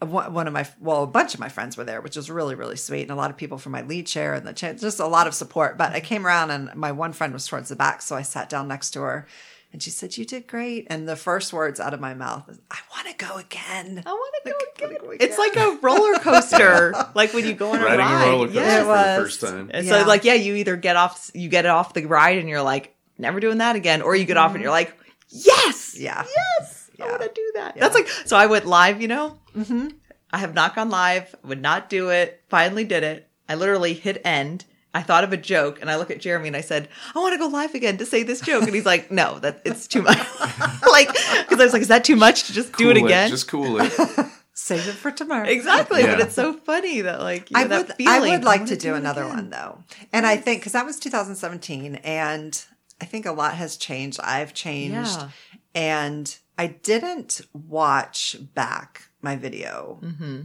one 0.00 0.32
one 0.34 0.46
of 0.46 0.52
my 0.52 0.66
well, 0.80 1.02
a 1.02 1.06
bunch 1.06 1.32
of 1.34 1.40
my 1.40 1.48
friends 1.48 1.76
were 1.76 1.84
there, 1.84 2.00
which 2.00 2.16
was 2.16 2.30
really 2.30 2.54
really 2.54 2.76
sweet, 2.76 3.02
and 3.02 3.10
a 3.10 3.14
lot 3.16 3.30
of 3.30 3.36
people 3.36 3.58
from 3.58 3.72
my 3.72 3.82
lead 3.82 4.06
chair 4.06 4.34
and 4.34 4.46
the 4.46 4.52
chair 4.52 4.74
just 4.74 5.00
a 5.00 5.06
lot 5.06 5.26
of 5.26 5.34
support. 5.34 5.78
But 5.78 5.92
I 5.92 6.00
came 6.00 6.26
around 6.26 6.50
and 6.50 6.74
my 6.74 6.92
one 6.92 7.12
friend 7.12 7.32
was 7.32 7.46
towards 7.46 7.68
the 7.70 7.76
back, 7.76 8.02
so 8.02 8.14
I 8.16 8.22
sat 8.22 8.48
down 8.48 8.68
next 8.68 8.90
to 8.92 9.00
her. 9.02 9.26
And 9.72 9.82
she 9.82 9.90
said, 9.90 10.16
"You 10.16 10.24
did 10.24 10.46
great." 10.46 10.86
And 10.88 11.08
the 11.08 11.16
first 11.16 11.52
words 11.52 11.80
out 11.80 11.92
of 11.92 12.00
my 12.00 12.14
mouth 12.14 12.48
is, 12.48 12.58
"I 12.70 12.78
want 12.94 13.08
to 13.08 13.24
go 13.26 13.36
again." 13.36 14.02
I 14.06 14.10
want 14.12 14.34
to 14.44 14.50
Like, 14.50 14.78
go 14.78 14.86
I 14.86 15.14
again. 15.14 15.18
It's 15.28 15.38
like 15.38 15.56
a 15.56 15.78
roller 15.82 16.18
coaster, 16.18 16.94
like 17.14 17.34
when 17.34 17.44
you 17.46 17.52
go 17.52 17.72
on 17.72 17.80
a 17.80 17.84
ride. 17.84 18.26
a 18.26 18.30
roller 18.30 18.46
coaster 18.46 18.60
Yeah. 18.60 18.76
It 18.80 18.84
for 18.84 18.86
the 19.20 19.24
first 19.24 19.40
time. 19.40 19.70
And 19.74 19.84
Yeah. 19.86 20.02
So 20.02 20.06
like, 20.08 20.24
yeah, 20.24 20.34
you 20.34 20.54
either 20.54 20.76
get 20.76 20.96
off, 20.96 21.30
you 21.34 21.48
get 21.48 21.64
it 21.64 21.70
off 21.70 21.92
the 21.94 22.06
ride, 22.06 22.38
and 22.38 22.48
you're 22.48 22.62
like, 22.62 22.94
never 23.18 23.40
doing 23.40 23.58
that 23.58 23.76
again, 23.76 24.02
or 24.02 24.14
you 24.14 24.24
get 24.24 24.36
off 24.36 24.52
and 24.54 24.62
you're 24.62 24.70
like, 24.70 24.94
yes, 25.28 25.94
Mm-hmm. 25.94 26.04
Yeah. 26.04 26.24
yes, 26.60 26.75
I 27.00 27.04
Yeah. 27.04 27.10
want 27.10 27.22
to 27.22 27.30
do 27.34 27.52
that. 27.54 27.76
Yeah. 27.76 27.80
That's 27.82 27.94
like, 27.94 28.08
so 28.24 28.36
I 28.36 28.46
went 28.46 28.66
live, 28.66 29.00
you 29.02 29.08
know. 29.08 29.38
Mm-hmm. 29.56 29.88
I 30.32 30.38
have 30.38 30.54
not 30.54 30.74
gone 30.74 30.90
live. 30.90 31.34
Would 31.44 31.62
not 31.62 31.88
do 31.88 32.10
it. 32.10 32.42
Finally 32.48 32.84
did 32.84 33.02
it. 33.02 33.28
I 33.48 33.54
literally 33.54 33.94
hit 33.94 34.20
end. 34.24 34.64
I 34.92 35.02
thought 35.02 35.24
of 35.24 35.32
a 35.32 35.36
joke, 35.36 35.80
and 35.82 35.90
I 35.90 35.96
look 35.96 36.10
at 36.10 36.20
Jeremy 36.20 36.48
and 36.48 36.56
I 36.56 36.62
said, 36.62 36.88
"I 37.14 37.18
want 37.18 37.34
to 37.34 37.38
go 37.38 37.46
live 37.48 37.74
again 37.74 37.98
to 37.98 38.06
say 38.06 38.22
this 38.22 38.40
joke," 38.40 38.62
and 38.64 38.74
he's 38.74 38.86
like, 38.86 39.10
"No, 39.10 39.38
that 39.40 39.60
it's 39.66 39.86
too 39.86 40.00
much." 40.00 40.16
like, 40.90 41.08
because 41.12 41.60
I 41.60 41.64
was 41.64 41.72
like, 41.74 41.82
"Is 41.82 41.88
that 41.88 42.02
too 42.02 42.16
much 42.16 42.44
to 42.44 42.54
just 42.54 42.72
do 42.72 42.84
Cool 42.84 42.90
it 42.96 43.04
again?" 43.04 43.28
Just 43.28 43.46
cool 43.46 43.78
it. 43.80 43.92
Save 44.54 44.88
it 44.88 44.94
for 44.94 45.10
tomorrow. 45.10 45.46
exactly, 45.46 46.02
but 46.02 46.18
it's 46.20 46.34
so 46.34 46.54
funny 46.54 47.02
that 47.02 47.20
like 47.20 47.50
you 47.50 47.58
I 47.58 47.64
know, 47.64 47.78
would, 47.78 47.88
that 47.88 47.96
I 48.08 48.20
would 48.20 48.42
like 48.44 48.60
wanna 48.60 48.70
to 48.70 48.76
do 48.78 48.94
another 48.94 49.22
again. 49.24 49.36
one 49.36 49.50
though, 49.50 49.84
and 50.14 50.26
I 50.26 50.38
think 50.38 50.62
because 50.62 50.72
that 50.72 50.86
was 50.86 50.98
2017, 50.98 51.96
and 51.96 52.64
I 52.98 53.04
think 53.04 53.26
a 53.26 53.32
lot 53.32 53.52
has 53.54 53.76
changed. 53.76 54.18
I've 54.24 54.54
changed, 54.54 54.94
Yeah. 55.20 55.28
and 55.74 56.38
I 56.58 56.66
didn't 56.68 57.40
watch 57.52 58.36
back 58.54 59.08
my 59.22 59.36
video 59.36 60.00
Mm-hmm. 60.02 60.40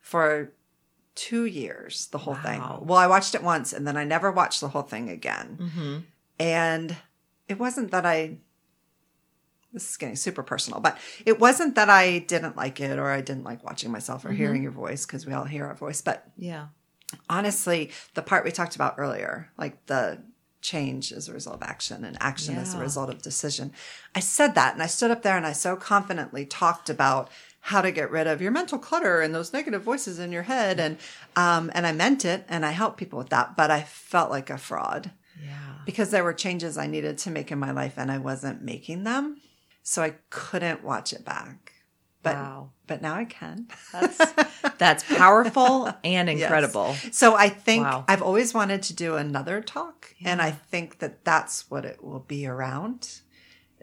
for 0.00 0.52
two 1.14 1.44
years. 1.44 2.06
The 2.08 2.18
whole 2.18 2.34
thing. 2.36 2.60
Well, 2.80 2.98
I 2.98 3.06
watched 3.06 3.34
it 3.34 3.42
once, 3.42 3.72
and 3.72 3.86
then 3.86 3.96
I 3.96 4.04
never 4.04 4.30
watched 4.30 4.60
the 4.60 4.68
whole 4.68 4.82
thing 4.82 5.10
again. 5.10 5.58
Mm-hmm. 5.60 5.98
And 6.38 6.96
it 7.48 7.58
wasn't 7.58 7.90
that 7.90 8.06
I, 8.06 8.38
this 9.72 9.90
is 9.90 9.96
getting 9.98 10.16
super 10.16 10.42
personal, 10.42 10.80
but 10.80 10.96
it 11.26 11.38
wasn't 11.38 11.74
that 11.74 11.90
I 11.90 12.20
didn't 12.20 12.56
like 12.56 12.80
it 12.80 12.98
or 12.98 13.10
I 13.10 13.20
didn't 13.20 13.44
like 13.44 13.62
watching 13.62 13.90
myself 13.90 14.24
or 14.24 14.28
Mm-hmm. 14.28 14.36
hearing 14.38 14.62
your 14.62 14.72
voice 14.72 15.04
because 15.04 15.26
we 15.26 15.32
all 15.34 15.44
hear 15.44 15.66
our 15.66 15.74
voice. 15.74 16.00
But 16.00 16.26
Yeah. 16.38 16.68
honestly, 17.28 17.90
the 18.14 18.22
part 18.22 18.44
we 18.44 18.50
talked 18.52 18.76
about 18.76 18.94
earlier, 18.98 19.50
like 19.58 19.84
the 19.86 20.22
change 20.62 21.12
as 21.12 21.28
a 21.28 21.32
result 21.32 21.56
of 21.56 21.62
action 21.62 22.04
and 22.04 22.16
action 22.20 22.56
as 22.56 22.74
a 22.74 22.78
result 22.78 23.08
of 23.10 23.22
decision, 23.22 23.72
I 24.14 24.20
said 24.20 24.54
that 24.54 24.74
and 24.74 24.82
I 24.82 24.86
stood 24.86 25.10
up 25.10 25.22
there 25.22 25.36
and 25.36 25.46
I 25.46 25.52
so 25.52 25.76
confidently 25.76 26.44
talked 26.46 26.90
about 26.90 27.30
how 27.62 27.80
to 27.82 27.90
get 27.92 28.10
rid 28.10 28.26
of 28.26 28.40
your 28.40 28.50
mental 28.52 28.78
clutter 28.78 29.20
and 29.20 29.34
those 29.34 29.52
negative 29.52 29.82
voices 29.82 30.18
in 30.18 30.32
your 30.32 30.44
head 30.44 30.80
and 30.80 30.96
um 31.36 31.70
and 31.74 31.86
I 31.86 31.92
meant 31.92 32.24
it 32.24 32.44
and 32.48 32.64
I 32.64 32.70
helped 32.70 32.96
people 32.98 33.18
with 33.18 33.28
that 33.30 33.54
but 33.56 33.70
I 33.70 33.82
felt 33.82 34.30
like 34.30 34.48
a 34.50 34.56
fraud 34.58 35.10
Yeah. 35.42 35.74
because 35.84 36.10
there 36.10 36.24
were 36.24 36.32
changes 36.34 36.78
I 36.78 36.86
needed 36.86 37.18
to 37.18 37.30
make 37.30 37.52
in 37.52 37.58
my 37.58 37.70
life 37.70 37.94
and 37.98 38.10
I 38.10 38.18
wasn't 38.18 38.62
making 38.62 39.04
them. 39.04 39.40
So 39.82 40.02
I 40.02 40.14
couldn't 40.30 40.84
watch 40.84 41.12
it 41.12 41.24
back. 41.24 41.69
But 42.22 42.34
Wow. 42.36 42.70
but 42.86 43.00
now 43.00 43.14
I 43.14 43.24
can. 43.24 43.68
That's 43.92 44.32
that's 44.78 45.04
powerful 45.04 45.86
and 46.04 46.28
Yes. 46.28 46.40
incredible. 46.42 46.94
So 47.12 47.34
I 47.34 47.48
think 47.48 47.84
Wow. 47.84 48.04
I've 48.08 48.22
always 48.22 48.52
wanted 48.52 48.82
to 48.84 48.94
do 48.94 49.16
another 49.16 49.60
talk 49.62 50.14
and 50.24 50.40
I 50.42 50.50
think 50.50 50.98
that 50.98 51.24
that's 51.24 51.70
what 51.70 51.84
it 51.84 52.02
will 52.04 52.20
be 52.20 52.46
around 52.46 53.20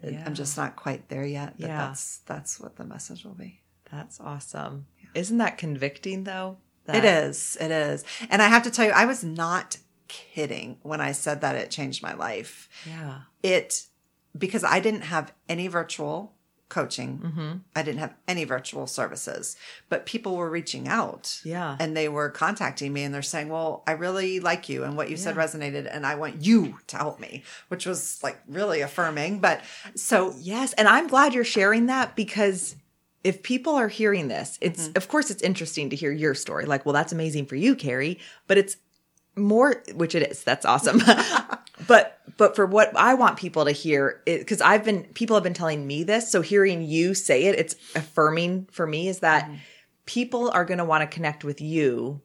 Yeah. 0.02 0.22
I'm 0.24 0.34
just 0.34 0.56
not 0.56 0.76
quite 0.76 1.08
there 1.08 1.24
yet. 1.26 1.54
But 1.58 1.68
Yeah. 1.68 1.78
that's 1.88 2.18
that's 2.26 2.60
what 2.60 2.76
the 2.76 2.84
message 2.84 3.24
will 3.24 3.34
be. 3.34 3.60
That's 3.90 4.20
awesome. 4.20 4.86
Isn't 5.14 5.38
that 5.38 5.58
convicting 5.58 6.24
though? 6.24 6.58
It 6.86 7.04
is. 7.04 7.56
It 7.60 7.70
is. 7.70 8.04
And 8.30 8.40
I 8.40 8.48
have 8.48 8.62
to 8.62 8.70
tell 8.70 8.86
you, 8.86 8.92
I 8.92 9.04
was 9.04 9.22
not 9.24 9.76
kidding 10.06 10.78
when 10.82 11.00
I 11.02 11.12
said 11.12 11.40
that 11.42 11.54
it 11.56 11.70
changed 11.70 12.02
my 12.02 12.14
life. 12.14 12.68
Yeah. 12.86 13.22
It 13.42 13.86
because 14.36 14.62
I 14.64 14.78
didn't 14.80 15.02
have 15.02 15.32
any 15.48 15.66
virtual 15.68 16.34
coaching. 16.68 17.18
Mm-hmm. 17.18 17.52
I 17.74 17.82
didn't 17.82 18.00
have 18.00 18.14
any 18.26 18.44
virtual 18.44 18.86
services, 18.86 19.56
but 19.88 20.06
people 20.06 20.36
were 20.36 20.50
reaching 20.50 20.88
out. 20.88 21.40
Yeah. 21.44 21.76
And 21.80 21.96
they 21.96 22.08
were 22.08 22.30
contacting 22.30 22.92
me 22.92 23.02
and 23.04 23.14
they're 23.14 23.22
saying, 23.22 23.48
Well, 23.48 23.82
I 23.86 23.92
really 23.92 24.40
like 24.40 24.68
you 24.68 24.84
and 24.84 24.96
what 24.96 25.10
you 25.10 25.16
said 25.16 25.36
resonated 25.36 25.88
and 25.90 26.06
I 26.06 26.14
want 26.14 26.44
you 26.44 26.78
to 26.88 26.96
help 26.96 27.20
me, 27.20 27.42
which 27.68 27.86
was 27.86 28.20
like 28.22 28.38
really 28.48 28.80
affirming. 28.80 29.40
But 29.40 29.62
so 29.94 30.34
Yes, 30.38 30.72
and 30.74 30.88
I'm 30.88 31.08
glad 31.08 31.34
you're 31.34 31.44
sharing 31.44 31.86
that 31.86 32.16
because 32.16 32.76
if 33.24 33.42
people 33.42 33.74
are 33.74 33.88
hearing 33.88 34.28
this, 34.28 34.58
it's 34.60 34.88
of 34.94 35.08
course 35.08 35.30
it's 35.30 35.42
interesting 35.42 35.90
to 35.90 35.96
hear 35.96 36.12
your 36.12 36.34
story. 36.34 36.66
Like, 36.66 36.86
well, 36.86 36.92
that's 36.92 37.12
amazing 37.12 37.46
for 37.46 37.56
you, 37.56 37.74
Carrie, 37.74 38.18
but 38.46 38.58
it's 38.58 38.76
more 39.36 39.82
which 39.94 40.14
it 40.14 40.30
is. 40.30 40.44
That's 40.44 40.64
awesome. 40.64 41.02
but 41.88 42.20
but 42.36 42.54
for 42.54 42.64
what 42.66 42.96
I 42.96 43.14
want 43.14 43.36
people 43.36 43.64
to 43.64 43.72
hear 43.72 44.22
because 44.24 44.60
I've 44.60 44.84
been 44.84 45.02
people 45.14 45.34
have 45.34 45.42
been 45.42 45.54
telling 45.54 45.84
me 45.86 46.04
this, 46.04 46.30
so 46.30 46.40
hearing 46.40 46.82
you 46.82 47.14
say 47.14 47.46
it, 47.46 47.58
it's 47.58 47.74
affirming 47.96 48.68
for 48.70 48.86
me 48.86 49.08
is 49.08 49.18
that 49.20 49.50
people 50.06 50.50
are 50.52 50.64
going 50.64 50.78
to 50.78 50.84
want 50.84 51.02
to 51.02 51.06
connect 51.14 51.42
with 51.44 51.60
you 51.60 52.20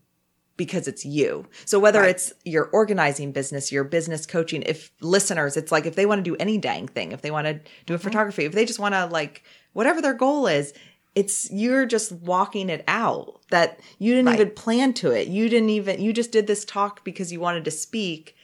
because 0.55 0.87
it's 0.87 1.03
you. 1.03 1.47
So 1.65 1.79
whether 1.79 2.01
Right. 2.01 2.11
it's 2.11 2.31
your 2.45 2.65
organizing 2.65 3.31
business, 3.31 3.71
your 3.71 3.83
business 3.83 4.27
coaching, 4.27 4.61
if 4.67 4.91
listeners, 5.01 5.57
it's 5.57 5.71
like 5.71 5.87
if 5.87 5.95
they 5.95 6.05
want 6.05 6.23
to 6.23 6.29
do 6.29 6.35
any 6.39 6.59
dang 6.59 6.87
thing, 6.87 7.11
if 7.11 7.21
they 7.23 7.31
want 7.31 7.47
to 7.47 7.53
do 7.87 7.95
a 7.95 7.97
Mm-hmm. 7.97 8.03
photography, 8.07 8.45
if 8.45 8.51
they 8.53 8.65
just 8.65 8.79
want 8.79 8.93
to 8.93 9.07
like 9.07 9.43
whatever 9.73 9.99
their 10.01 10.13
goal 10.13 10.45
is, 10.45 10.73
it's 11.15 11.49
you're 11.51 11.85
just 11.85 12.11
walking 12.11 12.69
it 12.69 12.83
out 12.87 13.41
that 13.49 13.79
you 13.99 14.13
didn't 14.13 14.27
Right. 14.27 14.39
even 14.41 14.51
plan 14.51 14.93
to 14.93 15.11
it. 15.11 15.27
You 15.27 15.49
didn't 15.49 15.69
even 15.71 15.99
you 16.01 16.13
just 16.13 16.31
did 16.31 16.45
this 16.47 16.63
talk 16.65 17.03
because 17.03 17.31
you 17.31 17.39
wanted 17.39 17.65
to 17.65 17.71
speak, 17.71 18.35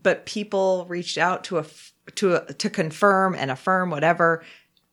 but 0.00 0.26
people 0.26 0.86
reached 0.88 1.18
out 1.18 1.44
to 1.44 1.58
a, 1.58 1.64
to 2.16 2.34
a, 2.36 2.52
to 2.54 2.70
confirm 2.70 3.34
and 3.34 3.50
affirm 3.50 3.90
whatever 3.90 4.44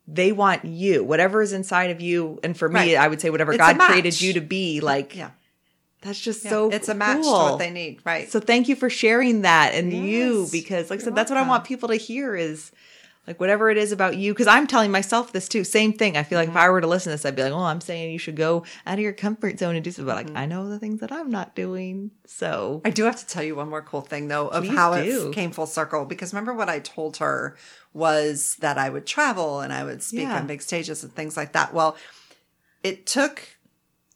they 0.07 0.31
want 0.31 0.65
you, 0.65 1.03
whatever 1.03 1.41
is 1.41 1.53
inside 1.53 1.89
of 1.91 2.01
you. 2.01 2.39
And 2.43 2.57
for 2.57 2.67
me, 2.67 2.95
Right. 2.95 2.95
I 2.95 3.07
would 3.07 3.21
say 3.21 3.29
whatever 3.29 3.53
It's 3.53 3.59
God 3.59 3.79
created 3.79 4.19
you 4.19 4.33
to 4.33 4.41
be, 4.41 4.81
like 4.81 5.15
yeah. 5.15 5.31
that's 6.01 6.19
just 6.19 6.43
yeah. 6.43 6.49
so 6.49 6.69
it's 6.69 6.89
a 6.89 6.93
match 6.93 7.21
cool. 7.21 7.45
to 7.45 7.51
what 7.51 7.59
they 7.59 7.69
need. 7.69 7.99
Right. 8.03 8.29
So 8.29 8.39
thank 8.39 8.67
you 8.67 8.75
for 8.75 8.89
sharing 8.89 9.41
that 9.41 9.73
and 9.73 9.93
you 9.93 10.47
because 10.51 10.89
like 10.89 10.99
I 11.01 11.03
said 11.03 11.15
that's 11.15 11.31
what 11.31 11.37
I 11.37 11.47
want 11.47 11.63
people 11.63 11.89
to 11.89 11.95
hear 11.95 12.35
is 12.35 12.71
like 13.25 13.39
whatever 13.39 13.69
it 13.69 13.77
is 13.77 13.91
about 13.91 14.17
you 14.17 14.33
because 14.33 14.47
I'm 14.47 14.67
telling 14.67 14.91
myself 14.91 15.31
this 15.31 15.47
too 15.47 15.63
same 15.63 15.93
thing 15.93 16.17
I 16.17 16.23
feel 16.23 16.37
like 16.37 16.49
Mm-hmm. 16.49 16.57
if 16.57 16.63
I 16.63 16.69
were 16.69 16.81
to 16.81 16.87
listen 16.87 17.11
to 17.11 17.15
this 17.15 17.25
I'd 17.25 17.35
be 17.35 17.43
like 17.43 17.53
oh 17.53 17.59
I'm 17.63 17.79
saying 17.81 18.11
you 18.11 18.19
should 18.19 18.35
go 18.35 18.63
out 18.85 18.95
of 18.95 18.99
your 18.99 19.13
comfort 19.13 19.59
zone 19.59 19.75
and 19.75 19.83
do 19.83 19.91
something 19.91 20.13
but 20.13 20.25
Mm-hmm. 20.25 20.33
like 20.35 20.43
I 20.43 20.45
know 20.45 20.67
the 20.69 20.79
things 20.79 20.99
that 20.99 21.11
I'm 21.11 21.29
not 21.31 21.55
doing 21.55 22.11
so 22.25 22.81
I 22.83 22.89
do 22.89 23.03
have 23.05 23.15
to 23.17 23.25
tell 23.27 23.43
you 23.43 23.55
one 23.55 23.69
more 23.69 23.81
cool 23.81 24.01
thing 24.01 24.27
though 24.27 24.47
of 24.49 24.63
Please 24.65 24.75
how 24.75 24.95
do. 25.01 25.29
it 25.29 25.33
came 25.33 25.51
full 25.51 25.65
circle 25.67 26.05
because 26.05 26.33
remember 26.33 26.53
what 26.53 26.69
I 26.69 26.79
told 26.79 27.17
her 27.17 27.55
was 27.93 28.55
that 28.59 28.77
I 28.77 28.89
would 28.89 29.05
travel 29.05 29.61
and 29.61 29.71
I 29.71 29.83
would 29.83 30.03
speak 30.03 30.21
Yeah. 30.27 30.37
on 30.37 30.47
big 30.47 30.61
stages 30.61 31.03
and 31.03 31.13
things 31.15 31.37
like 31.37 31.53
that. 31.53 31.73
Well, 31.73 31.95
it 32.81 33.05
took 33.05 33.57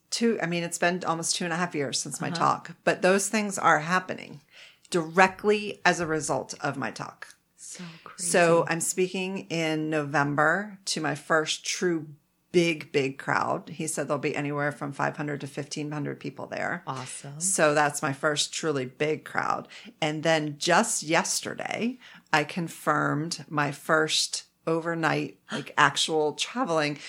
two, 0.09 0.39
I 0.41 0.47
mean, 0.47 0.63
it's 0.63 0.77
been 0.79 1.03
almost 1.05 1.35
two 1.35 1.43
and 1.45 1.53
a 1.53 1.57
half 1.57 1.75
years 1.75 1.99
since 1.99 2.21
Uh-huh. 2.21 2.31
my 2.31 2.35
talk, 2.35 2.71
but 2.83 3.01
those 3.01 3.29
things 3.29 3.57
are 3.57 3.79
happening 3.79 4.41
directly 4.89 5.79
as 5.85 5.99
a 5.99 6.07
result 6.07 6.53
of 6.61 6.75
my 6.77 6.91
talk. 6.91 7.35
So 7.67 7.83
crazy 8.03 8.29
So 8.29 8.65
I'm 8.67 8.81
speaking 8.81 9.47
in 9.49 9.89
November 9.89 10.79
to 10.85 11.01
my 11.01 11.15
first 11.15 11.65
true 11.65 12.07
big, 12.51 12.91
big 12.91 13.17
crowd. 13.17 13.69
He 13.69 13.87
said 13.87 14.07
there'll 14.07 14.19
be 14.19 14.35
anywhere 14.35 14.71
from 14.71 14.91
500 14.93 15.41
to 15.41 15.47
1500 15.47 16.19
people 16.19 16.47
there. 16.47 16.83
awesome 16.87 17.39
So 17.39 17.73
that's 17.73 18.01
my 18.01 18.13
first 18.13 18.53
truly 18.53 18.85
big 18.85 19.25
crowd. 19.25 19.67
And 20.01 20.23
then 20.23 20.55
just 20.57 21.03
yesterday, 21.03 21.99
I 22.31 22.45
confirmed 22.45 23.45
my 23.49 23.71
first 23.71 24.45
overnight, 24.65 25.37
like 25.51 25.73
actual 25.77 26.33
traveling 26.33 26.99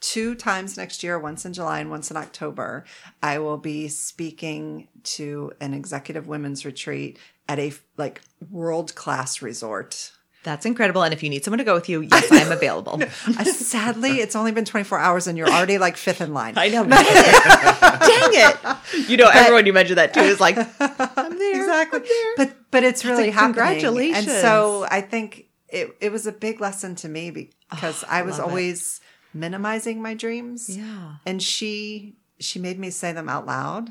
two 0.00 0.34
times 0.34 0.76
next 0.76 1.02
year, 1.02 1.18
once 1.18 1.44
in 1.44 1.52
July 1.52 1.80
and 1.80 1.90
once 1.90 2.10
in 2.10 2.16
October. 2.16 2.84
I 3.22 3.38
will 3.38 3.58
be 3.58 3.88
speaking 3.88 4.88
to 5.04 5.52
an 5.60 5.74
executive 5.74 6.26
women's 6.26 6.64
retreat 6.64 7.18
at 7.48 7.58
a 7.58 7.72
like 7.96 8.20
world 8.50 8.94
class 8.94 9.42
resort. 9.42 10.12
that's 10.44 10.64
incredible 10.66 11.02
and 11.02 11.12
if 11.12 11.22
you 11.22 11.30
need 11.30 11.42
someone 11.44 11.58
to 11.58 11.64
go 11.64 11.74
with 11.74 11.88
you 11.88 12.00
yes 12.02 12.30
I 12.30 12.36
am 12.38 12.52
available 12.60 13.00
Sadly, 13.44 14.20
it's 14.20 14.36
only 14.36 14.52
been 14.52 14.64
24 14.64 14.98
hours 14.98 15.26
and 15.26 15.36
you're 15.36 15.48
already 15.48 15.78
like 15.78 15.96
fifth 15.96 16.20
in 16.20 16.32
line. 16.32 16.54
I 16.56 16.68
know 16.68 16.84
dang 16.88 18.30
it 18.32 19.08
you 19.10 19.16
know 19.16 19.28
everyone 19.32 19.66
you 19.66 19.72
mentioned 19.72 19.98
that 19.98 20.14
too 20.14 20.20
is 20.20 20.40
like 20.40 20.56
I'm 20.80 21.38
there 21.38 21.56
exactly 21.60 22.00
I'm 22.00 22.06
there. 22.06 22.34
but 22.36 22.56
but 22.70 22.84
it's 22.84 23.04
really 23.04 23.30
happening 23.30 23.54
congratulations. 23.54 24.28
and 24.28 24.40
so 24.40 24.86
i 24.90 25.00
think 25.00 25.46
it, 25.68 25.96
it 26.00 26.12
was 26.12 26.26
a 26.26 26.32
big 26.32 26.60
lesson 26.60 26.94
to 26.96 27.08
me 27.08 27.30
because 27.30 28.04
ah, 28.04 28.08
i 28.10 28.22
was 28.22 28.38
love 28.38 28.46
it. 28.46 28.50
always 28.50 29.00
minimizing 29.34 30.00
my 30.02 30.14
dreams 30.14 30.68
yeah 30.76 31.16
and 31.26 31.42
she 31.42 32.16
she 32.40 32.58
made 32.58 32.78
me 32.78 32.90
say 32.90 33.12
them 33.12 33.28
out 33.28 33.46
loud 33.46 33.90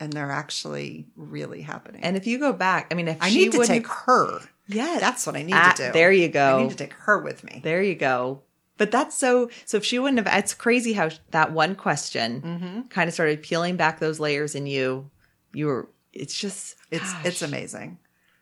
and 0.00 0.12
they're 0.12 0.30
actually 0.30 1.06
really 1.16 1.62
happening 1.62 2.02
and 2.02 2.16
if 2.16 2.26
you 2.26 2.38
go 2.38 2.52
back 2.52 2.88
I 2.90 2.94
mean 2.94 3.08
if 3.08 3.16
i 3.22 3.28
she 3.30 3.44
need 3.44 3.52
to 3.52 3.58
wouldn't- 3.58 3.84
take 3.84 3.86
her 4.06 4.40
yeah, 4.68 4.98
that's 5.00 5.26
what 5.26 5.36
i 5.36 5.42
need 5.42 5.54
Ah, 5.54 5.72
to 5.76 5.86
do 5.86 5.92
there 5.92 6.10
you 6.12 6.28
go. 6.28 6.58
i 6.58 6.62
need 6.62 6.70
to 6.70 6.76
take 6.76 6.92
her 6.94 7.18
with 7.18 7.44
me 7.44 7.60
There 7.62 7.82
you 7.82 7.94
go. 7.94 8.42
But 8.78 8.90
that's 8.90 9.16
so. 9.16 9.48
So 9.64 9.78
if 9.78 9.86
she 9.86 9.98
wouldn't 9.98 10.18
have, 10.26 10.38
it's 10.38 10.52
crazy 10.52 10.92
how 10.92 11.08
that 11.30 11.50
one 11.50 11.76
question 11.76 12.42
Mm-hmm. 12.42 12.80
kind 12.88 13.08
of 13.08 13.14
started 13.14 13.42
peeling 13.42 13.76
back 13.76 14.00
those 14.00 14.20
layers 14.20 14.54
in 14.54 14.66
you. 14.66 15.08
You 15.54 15.66
were. 15.68 15.88
It's 16.12 16.38
just. 16.38 16.76
it's 16.90 17.10
gosh, 17.10 17.24
it's 17.24 17.40
amazing 17.40 17.96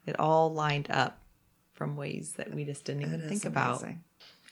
It 0.07 0.19
all 0.19 0.53
lined 0.53 0.91
up 0.91 1.21
from 1.73 1.95
ways 1.95 2.33
that 2.37 2.53
we 2.53 2.65
just 2.65 2.85
didn't 2.85 3.03
even 3.03 3.21
It 3.21 3.25
is 3.25 3.29
think 3.31 3.45
about. 3.45 3.81
amazing. 3.83 4.03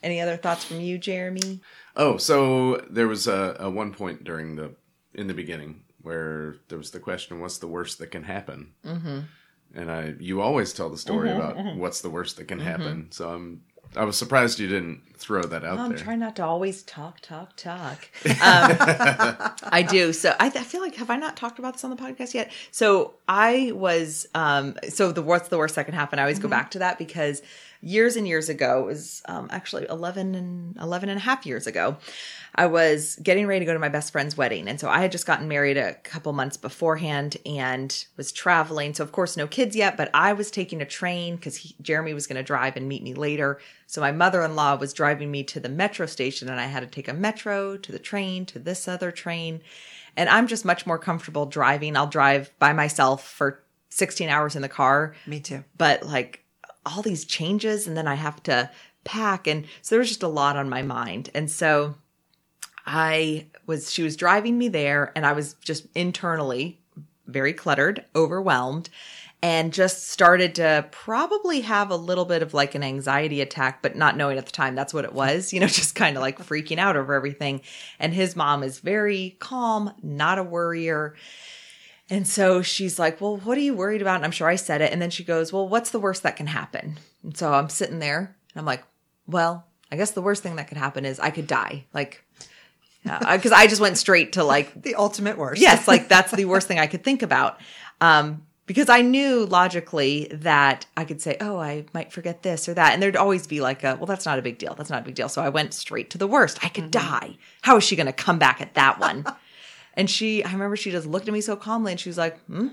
Any 0.04 0.20
other 0.20 0.36
thoughts 0.36 0.64
from 0.64 0.80
you, 0.80 0.98
Jeremy? 0.98 1.60
Oh, 1.96 2.16
so 2.16 2.76
there 2.88 3.08
was 3.08 3.26
a, 3.26 3.56
a 3.58 3.68
one 3.68 3.92
point 3.92 4.22
during 4.22 4.54
the 4.54 4.76
in 5.14 5.26
the 5.26 5.34
beginning 5.34 5.82
where 6.02 6.56
there 6.68 6.78
was 6.78 6.90
the 6.90 7.00
question, 7.00 7.40
"What's 7.40 7.58
the 7.58 7.66
worst 7.68 7.98
that 7.98 8.10
can 8.10 8.24
happen?" 8.24 8.72
Mm-hmm. 8.84 9.20
And 9.74 9.90
I, 9.90 10.14
you 10.18 10.40
always 10.42 10.72
tell 10.74 10.90
the 10.90 10.98
story 10.98 11.30
about 11.30 11.56
what's 11.76 12.02
the 12.02 12.10
worst 12.10 12.36
that 12.36 12.44
can 12.46 12.60
happen. 12.60 13.10
So 13.10 13.30
I'm, 13.30 13.62
I 13.96 14.04
was 14.04 14.18
surprised 14.18 14.58
you 14.58 14.68
didn't 14.68 15.00
throw 15.16 15.42
that 15.44 15.64
out 15.64 15.78
Oh, 15.78 15.82
I'm 15.82 15.88
there. 15.90 15.98
trying 15.98 16.18
not 16.18 16.36
to 16.36 16.44
always 16.44 16.82
talk, 16.82 17.20
talk, 17.20 17.56
talk. 17.56 18.06
Um, 18.26 18.32
I 19.72 19.82
do. 19.88 20.12
So 20.12 20.34
I, 20.38 20.46
I 20.48 20.50
feel 20.50 20.82
like 20.82 20.96
have 20.96 21.08
I 21.08 21.16
not 21.16 21.36
talked 21.38 21.58
about 21.58 21.72
this 21.72 21.84
on 21.84 21.90
the 21.90 21.96
podcast 21.96 22.34
yet? 22.34 22.52
So 22.70 23.14
I 23.26 23.72
was. 23.74 24.26
Um, 24.34 24.76
so 24.90 25.10
the 25.10 25.22
what's 25.22 25.48
the 25.48 25.56
worst 25.56 25.74
that 25.76 25.84
can 25.86 25.94
happen? 25.94 26.18
I 26.18 26.22
always 26.22 26.38
go 26.38 26.48
back 26.48 26.70
to 26.72 26.80
that 26.80 26.98
because 26.98 27.40
years 27.82 28.16
and 28.16 28.26
years 28.26 28.48
ago 28.48 28.80
it 28.80 28.86
was 28.86 29.22
um, 29.26 29.48
actually 29.50 29.86
11 29.90 30.34
and 30.34 30.76
11 30.78 31.08
and 31.08 31.18
a 31.18 31.22
half 31.22 31.44
years 31.44 31.66
ago. 31.66 31.96
I 32.54 32.66
was 32.66 33.16
getting 33.16 33.46
ready 33.46 33.60
to 33.60 33.64
go 33.64 33.72
to 33.72 33.78
my 33.78 33.88
best 33.88 34.12
friend's 34.12 34.36
wedding. 34.36 34.68
And 34.68 34.78
so 34.78 34.88
I 34.88 35.00
had 35.00 35.10
just 35.10 35.26
gotten 35.26 35.48
married 35.48 35.78
a 35.78 35.94
couple 35.94 36.32
months 36.32 36.56
beforehand 36.56 37.38
and 37.46 38.04
was 38.16 38.30
traveling. 38.30 38.92
So, 38.92 39.02
of 39.02 39.10
course, 39.10 39.36
no 39.36 39.46
kids 39.46 39.74
yet, 39.74 39.96
but 39.96 40.10
I 40.12 40.34
was 40.34 40.50
taking 40.50 40.82
a 40.82 40.86
train 40.86 41.36
because 41.36 41.72
Jeremy 41.80 42.12
was 42.12 42.26
going 42.26 42.36
to 42.36 42.42
drive 42.42 42.76
and 42.76 42.88
meet 42.88 43.02
me 43.02 43.14
later. 43.14 43.58
So, 43.86 44.02
my 44.02 44.12
mother 44.12 44.42
in 44.42 44.54
law 44.54 44.76
was 44.76 44.92
driving 44.92 45.30
me 45.30 45.44
to 45.44 45.60
the 45.60 45.70
metro 45.70 46.04
station, 46.04 46.50
and 46.50 46.60
I 46.60 46.66
had 46.66 46.80
to 46.80 46.86
take 46.86 47.08
a 47.08 47.14
metro 47.14 47.78
to 47.78 47.92
the 47.92 47.98
train 47.98 48.44
to 48.46 48.58
this 48.58 48.86
other 48.86 49.10
train. 49.10 49.62
And 50.14 50.28
I'm 50.28 50.46
just 50.46 50.66
much 50.66 50.86
more 50.86 50.98
comfortable 50.98 51.46
driving. 51.46 51.96
I'll 51.96 52.06
drive 52.06 52.52
by 52.58 52.74
myself 52.74 53.26
for 53.26 53.62
16 53.92 54.28
hours 54.30 54.56
in 54.56 54.62
the 54.62 54.70
car 54.70 55.14
me 55.26 55.38
too 55.38 55.62
but 55.76 56.02
like 56.02 56.42
all 56.84 57.02
these 57.02 57.24
changes 57.24 57.86
and 57.86 57.96
then 57.96 58.06
I 58.06 58.14
have 58.14 58.42
to 58.44 58.70
pack 59.04 59.46
and 59.46 59.66
so 59.82 59.94
there 59.94 60.00
was 60.00 60.08
just 60.08 60.22
a 60.22 60.28
lot 60.28 60.56
on 60.56 60.68
my 60.68 60.82
mind. 60.82 61.30
And 61.34 61.50
so 61.50 61.94
I 62.86 63.46
was 63.66 63.92
she 63.92 64.02
was 64.02 64.16
driving 64.16 64.58
me 64.58 64.68
there 64.68 65.12
and 65.14 65.24
I 65.24 65.32
was 65.32 65.54
just 65.54 65.86
internally 65.94 66.80
very 67.26 67.52
cluttered, 67.52 68.04
overwhelmed 68.14 68.90
and 69.42 69.72
just 69.72 70.08
started 70.08 70.54
to 70.54 70.86
probably 70.92 71.62
have 71.62 71.90
a 71.90 71.96
little 71.96 72.24
bit 72.24 72.42
of 72.42 72.54
like 72.54 72.76
an 72.76 72.84
anxiety 72.84 73.40
attack 73.40 73.82
but 73.82 73.96
not 73.96 74.16
knowing 74.16 74.38
at 74.38 74.46
the 74.46 74.52
time 74.52 74.76
that's 74.76 74.94
what 74.94 75.04
it 75.04 75.12
was, 75.12 75.52
you 75.52 75.60
know, 75.60 75.66
just 75.68 75.94
kind 75.94 76.16
of 76.16 76.22
like 76.22 76.38
freaking 76.38 76.78
out 76.78 76.96
over 76.96 77.14
everything. 77.14 77.60
And 77.98 78.14
his 78.14 78.36
mom 78.36 78.62
is 78.62 78.78
very 78.78 79.36
calm, 79.40 79.92
not 80.02 80.38
a 80.38 80.42
worrier. 80.42 81.14
And 82.12 82.28
so 82.28 82.60
she's 82.60 82.98
like, 82.98 83.22
Well, 83.22 83.38
what 83.38 83.56
are 83.56 83.62
you 83.62 83.74
worried 83.74 84.02
about? 84.02 84.16
And 84.16 84.24
I'm 84.26 84.32
sure 84.32 84.46
I 84.46 84.56
said 84.56 84.82
it. 84.82 84.92
And 84.92 85.00
then 85.00 85.08
she 85.08 85.24
goes, 85.24 85.50
Well, 85.50 85.66
what's 85.66 85.90
the 85.90 85.98
worst 85.98 86.22
that 86.24 86.36
can 86.36 86.46
happen? 86.46 86.98
And 87.22 87.34
so 87.34 87.54
I'm 87.54 87.70
sitting 87.70 88.00
there 88.00 88.18
and 88.18 88.60
I'm 88.60 88.66
like, 88.66 88.84
Well, 89.26 89.64
I 89.90 89.96
guess 89.96 90.10
the 90.10 90.20
worst 90.20 90.42
thing 90.42 90.56
that 90.56 90.68
could 90.68 90.76
happen 90.76 91.06
is 91.06 91.18
I 91.18 91.30
could 91.30 91.46
die. 91.46 91.86
Like, 91.94 92.22
uh, 93.08 93.12
uh, 93.12 93.36
because 93.38 93.52
I 93.52 93.66
just 93.66 93.80
went 93.80 93.96
straight 93.96 94.34
to 94.34 94.44
like, 94.44 94.82
the 94.82 94.94
ultimate 94.96 95.38
worst 95.38 95.62
yes, 95.62 95.88
like 95.88 96.10
that's 96.10 96.32
the 96.32 96.44
worst 96.44 96.68
thing 96.68 96.78
I 96.78 96.86
could 96.86 97.02
think 97.02 97.22
about. 97.22 97.58
Um, 98.02 98.46
because 98.66 98.90
I 98.90 99.00
knew 99.00 99.46
logically 99.46 100.28
that 100.32 100.86
I 100.96 101.04
could 101.04 101.20
say, 101.20 101.36
"Oh, 101.40 101.58
I 101.58 101.84
might 101.92 102.12
forget 102.12 102.42
this 102.42 102.68
or 102.68 102.74
that," 102.74 102.92
and 102.92 103.02
there'd 103.02 103.16
always 103.16 103.46
be 103.46 103.60
like 103.60 103.82
a, 103.84 103.96
"Well, 103.96 104.06
that's 104.06 104.24
not 104.24 104.38
a 104.38 104.42
big 104.42 104.58
deal. 104.58 104.74
That's 104.74 104.88
not 104.88 105.02
a 105.02 105.04
big 105.04 105.14
deal." 105.14 105.28
So 105.28 105.42
I 105.42 105.48
went 105.48 105.74
straight 105.74 106.10
to 106.10 106.18
the 106.18 106.28
worst. 106.28 106.64
I 106.64 106.68
could 106.68 106.90
mm-hmm. 106.90 107.08
die. 107.08 107.38
How 107.62 107.76
is 107.76 107.84
she 107.84 107.96
going 107.96 108.06
to 108.06 108.12
come 108.12 108.38
back 108.38 108.60
at 108.60 108.74
that 108.74 109.00
one? 109.00 109.24
and 109.94 110.08
she, 110.08 110.44
I 110.44 110.52
remember 110.52 110.76
she 110.76 110.90
just 110.90 111.06
looked 111.06 111.28
at 111.28 111.34
me 111.34 111.40
so 111.40 111.56
calmly, 111.56 111.92
and 111.92 112.00
she 112.00 112.08
was 112.08 112.18
like, 112.18 112.42
"Hmm," 112.46 112.68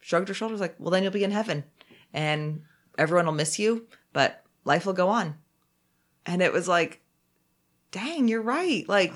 shrugged 0.00 0.28
her 0.28 0.34
shoulders, 0.34 0.60
like, 0.60 0.76
"Well, 0.78 0.90
then 0.90 1.02
you'll 1.02 1.12
be 1.12 1.24
in 1.24 1.30
heaven, 1.30 1.64
and 2.12 2.62
everyone 2.98 3.26
will 3.26 3.32
miss 3.32 3.58
you, 3.58 3.86
but 4.12 4.42
life 4.64 4.86
will 4.86 4.92
go 4.92 5.08
on." 5.08 5.36
And 6.26 6.42
it 6.42 6.52
was 6.52 6.68
like, 6.68 7.00
"Dang, 7.90 8.28
you're 8.28 8.42
right." 8.42 8.88
Like. 8.88 9.14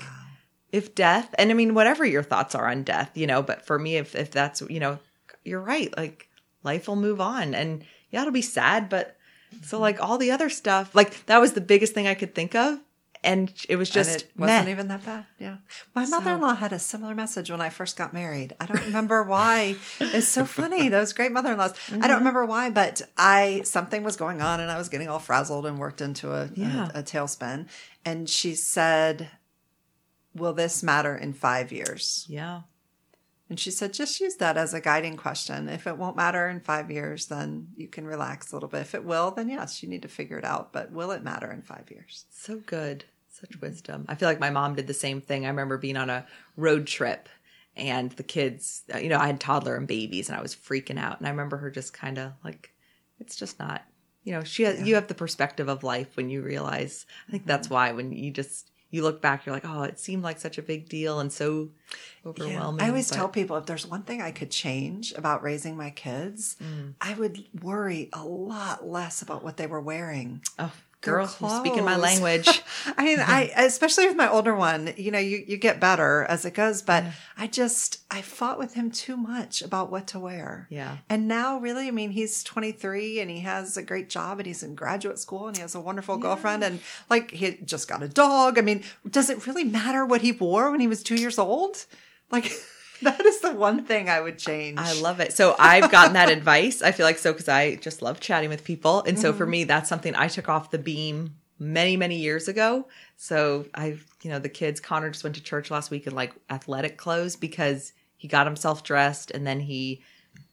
If 0.71 0.93
death, 0.93 1.33
and 1.39 1.49
I 1.49 1.55
mean, 1.55 1.73
whatever 1.73 2.05
your 2.05 2.21
thoughts 2.21 2.53
are 2.53 2.67
on 2.67 2.83
death, 2.83 3.09
you 3.15 3.25
know, 3.25 3.41
but 3.41 3.65
for 3.65 3.79
me, 3.79 3.95
if, 3.95 4.13
if 4.13 4.29
that's, 4.29 4.61
you 4.69 4.79
know, 4.79 4.99
you're 5.43 5.59
right. 5.59 5.91
Like 5.97 6.29
life 6.63 6.87
will 6.87 6.95
move 6.95 7.19
on 7.19 7.55
and 7.55 7.83
yeah, 8.11 8.21
it'll 8.21 8.31
be 8.31 8.41
sad, 8.43 8.89
but 8.89 9.17
so 9.63 9.79
like 9.79 10.01
all 10.01 10.17
the 10.17 10.31
other 10.31 10.49
stuff, 10.49 10.93
like 10.93 11.25
that 11.25 11.39
was 11.41 11.53
the 11.53 11.61
biggest 11.61 11.93
thing 11.93 12.07
I 12.07 12.13
could 12.13 12.35
think 12.35 12.55
of. 12.55 12.79
And 13.21 13.51
it 13.67 13.75
was 13.75 13.89
just, 13.89 14.09
and 14.09 14.21
it 14.21 14.31
wasn't 14.37 14.65
meh. 14.65 14.71
even 14.71 14.87
that 14.87 15.05
bad. 15.05 15.25
Yeah. 15.39 15.57
My 15.93 16.05
mother 16.05 16.31
in 16.35 16.41
law 16.41 16.55
had 16.55 16.71
a 16.71 16.79
similar 16.79 17.13
message 17.13 17.51
when 17.51 17.59
I 17.59 17.67
first 17.69 17.97
got 17.97 18.13
married. 18.13 18.55
I 18.61 18.65
don't 18.65 18.85
remember 18.85 19.23
why. 19.23 19.75
It's 19.99 20.29
so 20.29 20.45
funny. 20.45 20.87
Those 20.87 21.11
great 21.11 21.33
mother 21.33 21.51
in 21.51 21.57
laws. 21.57 21.71
I 21.71 21.75
Mm-hmm. 21.91 22.01
don't 22.01 22.17
remember 22.19 22.45
why, 22.45 22.69
but 22.69 23.01
I, 23.17 23.63
something 23.65 24.03
was 24.03 24.15
going 24.15 24.41
on 24.41 24.61
and 24.61 24.71
I 24.71 24.77
was 24.77 24.87
getting 24.87 25.09
all 25.09 25.19
frazzled 25.19 25.65
and 25.65 25.77
worked 25.77 25.99
into 25.99 26.31
a, 26.31 26.49
Yeah. 26.55 26.91
a, 26.93 26.99
a 26.99 27.03
tailspin. 27.03 27.67
And 28.05 28.29
she 28.29 28.55
said, 28.55 29.29
Will 30.33 30.53
this 30.53 30.81
matter 30.81 31.13
in 31.15 31.33
five 31.33 31.71
years? 31.73 32.25
yeah. 32.29 32.61
And 33.49 33.59
she 33.59 33.71
said, 33.71 33.93
just 33.93 34.19
use 34.19 34.35
that 34.35 34.57
as 34.57 34.75
a 34.75 34.81
guiding 34.81 35.17
question. 35.17 35.69
If 35.69 35.87
it 35.87 35.97
won't 35.97 36.15
matter 36.15 36.47
in 36.47 36.59
five 36.59 36.91
years, 36.91 37.25
then 37.25 37.69
you 37.75 37.87
can 37.87 38.05
relax 38.05 38.51
a 38.51 38.55
little 38.55 38.69
bit. 38.69 38.81
If 38.81 38.93
it 38.93 39.03
will, 39.03 39.31
then 39.31 39.49
yes, 39.49 39.81
you 39.81 39.89
need 39.89 40.03
to 40.03 40.07
figure 40.07 40.37
it 40.37 40.45
out. 40.45 40.71
But 40.71 40.91
will 40.91 41.09
it 41.11 41.23
matter 41.23 41.51
in 41.51 41.63
five 41.63 41.89
years? 41.89 42.25
So 42.29 42.57
good. 42.57 43.05
Such 43.27 43.59
wisdom. 43.59 44.05
I 44.07 44.15
feel 44.15 44.29
like 44.29 44.39
my 44.39 44.51
mom 44.51 44.75
did 44.75 44.85
the 44.85 44.93
same 44.93 45.19
thing. 45.19 45.45
I 45.45 45.49
remember 45.49 45.77
being 45.77 45.97
on 45.97 46.09
a 46.09 46.27
road 46.57 46.85
trip 46.85 47.27
and 47.75 48.11
the 48.11 48.23
kids, 48.23 48.83
you 49.01 49.09
know, 49.09 49.17
I 49.17 49.27
had 49.27 49.39
toddler 49.39 49.77
and 49.77 49.87
babies 49.87 50.29
and 50.29 50.37
I 50.37 50.41
was 50.41 50.55
freaking 50.55 50.99
out. 50.99 51.17
And 51.17 51.27
I 51.27 51.31
remember 51.31 51.57
her 51.57 51.71
just 51.71 51.93
kind 51.93 52.19
of 52.19 52.33
like, 52.43 52.71
it's 53.19 53.35
just 53.35 53.57
not, 53.57 53.83
you 54.23 54.33
know, 54.33 54.43
she 54.43 54.63
has, 54.63 54.81
you 54.81 54.95
have 54.95 55.07
the 55.07 55.15
perspective 55.15 55.69
of 55.69 55.83
life 55.83 56.17
when 56.17 56.29
you 56.29 56.41
realize, 56.43 57.05
I 57.27 57.31
think 57.31 57.47
that's 57.47 57.67
mm-hmm. 57.67 57.73
why 57.73 57.91
when 57.93 58.11
you 58.11 58.29
just, 58.31 58.69
you 58.91 59.03
look 59.03 59.21
back, 59.21 59.45
you're 59.45 59.53
like, 59.53 59.65
oh, 59.65 59.83
it 59.83 59.99
seemed 59.99 60.23
like 60.23 60.39
such 60.39 60.57
a 60.57 60.61
big 60.61 60.89
deal 60.89 61.19
and 61.19 61.31
so 61.31 61.69
overwhelming. 62.25 62.83
I 62.83 62.89
always 62.89 63.09
but- 63.09 63.15
tell 63.15 63.29
people 63.29 63.55
if 63.57 63.65
there's 63.65 63.85
one 63.85 64.03
thing 64.03 64.21
I 64.21 64.31
could 64.31 64.51
change 64.51 65.13
about 65.13 65.43
raising 65.43 65.77
my 65.77 65.91
kids, 65.91 66.55
mm. 66.61 66.93
I 66.99 67.13
would 67.13 67.43
worry 67.61 68.09
a 68.13 68.23
lot 68.23 68.87
less 68.87 69.21
about 69.21 69.43
what 69.43 69.57
they 69.57 69.67
were 69.67 69.81
wearing. 69.81 70.41
oh, 70.57 70.71
girl, 71.01 71.27
speaking 71.27 71.85
my 71.85 71.95
language. 71.95 72.61
I 72.97 73.05
mean, 73.05 73.19
I 73.19 73.51
especially 73.55 74.07
with 74.07 74.17
my 74.17 74.29
older 74.29 74.55
one, 74.55 74.93
you 74.97 75.11
know, 75.11 75.19
you, 75.19 75.43
you 75.47 75.57
get 75.57 75.79
better 75.79 76.25
as 76.27 76.45
it 76.45 76.53
goes, 76.53 76.81
but 76.81 77.05
I 77.37 77.47
just 77.47 78.01
I 78.11 78.21
fought 78.21 78.59
with 78.59 78.73
him 78.73 78.91
too 78.91 79.15
much 79.15 79.61
about 79.61 79.91
what 79.91 80.07
to 80.07 80.19
wear. 80.19 80.67
Yeah. 80.69 80.97
And 81.09 81.27
now 81.27 81.59
really, 81.59 81.87
I 81.87 81.91
mean, 81.91 82.11
he's 82.11 82.43
23 82.43 83.19
and 83.19 83.29
he 83.29 83.39
has 83.41 83.77
a 83.77 83.83
great 83.83 84.09
job 84.09 84.39
and 84.39 84.47
he's 84.47 84.63
in 84.63 84.75
graduate 84.75 85.19
school 85.19 85.47
and 85.47 85.55
he 85.55 85.61
has 85.61 85.75
a 85.75 85.79
wonderful 85.79 86.17
girlfriend 86.17 86.63
and 86.63 86.79
like 87.09 87.31
he 87.31 87.57
just 87.63 87.87
got 87.87 88.03
a 88.03 88.09
dog. 88.09 88.57
I 88.57 88.61
mean, 88.61 88.83
does 89.09 89.29
it 89.29 89.47
really 89.47 89.63
matter 89.63 90.05
what 90.05 90.21
he 90.21 90.31
wore 90.31 90.71
when 90.71 90.79
he 90.79 90.87
was 90.87 91.03
2 91.03 91.15
years 91.15 91.39
old? 91.39 91.85
Like 92.31 92.51
that 93.01 93.25
is 93.25 93.39
the 93.41 93.53
one 93.53 93.83
thing 93.85 94.09
I 94.09 94.19
would 94.21 94.37
change. 94.37 94.77
I 94.79 94.93
love 94.99 95.19
it. 95.19 95.33
So 95.33 95.55
I've 95.59 95.91
gotten 95.91 96.13
that 96.13 96.29
advice. 96.29 96.81
I 96.81 96.91
feel 96.91 97.05
like 97.05 97.17
so 97.17 97.31
because 97.33 97.47
I 97.49 97.75
just 97.75 98.01
love 98.01 98.19
chatting 98.19 98.49
with 98.49 98.63
people, 98.63 99.03
and 99.03 99.19
so 99.19 99.33
for 99.33 99.43
Mm-hmm. 99.45 99.51
me, 99.51 99.63
that's 99.65 99.89
something 99.89 100.15
I 100.15 100.27
took 100.27 100.49
off 100.49 100.71
the 100.71 100.77
beam 100.79 101.35
many 101.57 101.97
many 101.97 102.17
years 102.17 102.47
ago. 102.47 102.87
So 103.17 103.65
I've 103.73 104.05
you 104.21 104.29
know 104.29 104.39
the 104.39 104.49
kids. 104.49 104.79
Connor 104.79 105.09
just 105.09 105.23
went 105.23 105.35
to 105.35 105.43
church 105.43 105.69
last 105.71 105.91
week 105.91 106.07
in 106.07 106.15
like 106.15 106.33
athletic 106.49 106.97
clothes 106.97 107.35
because 107.35 107.93
he 108.17 108.27
got 108.27 108.47
himself 108.47 108.83
dressed, 108.83 109.31
and 109.31 109.45
then 109.47 109.59
he 109.61 110.01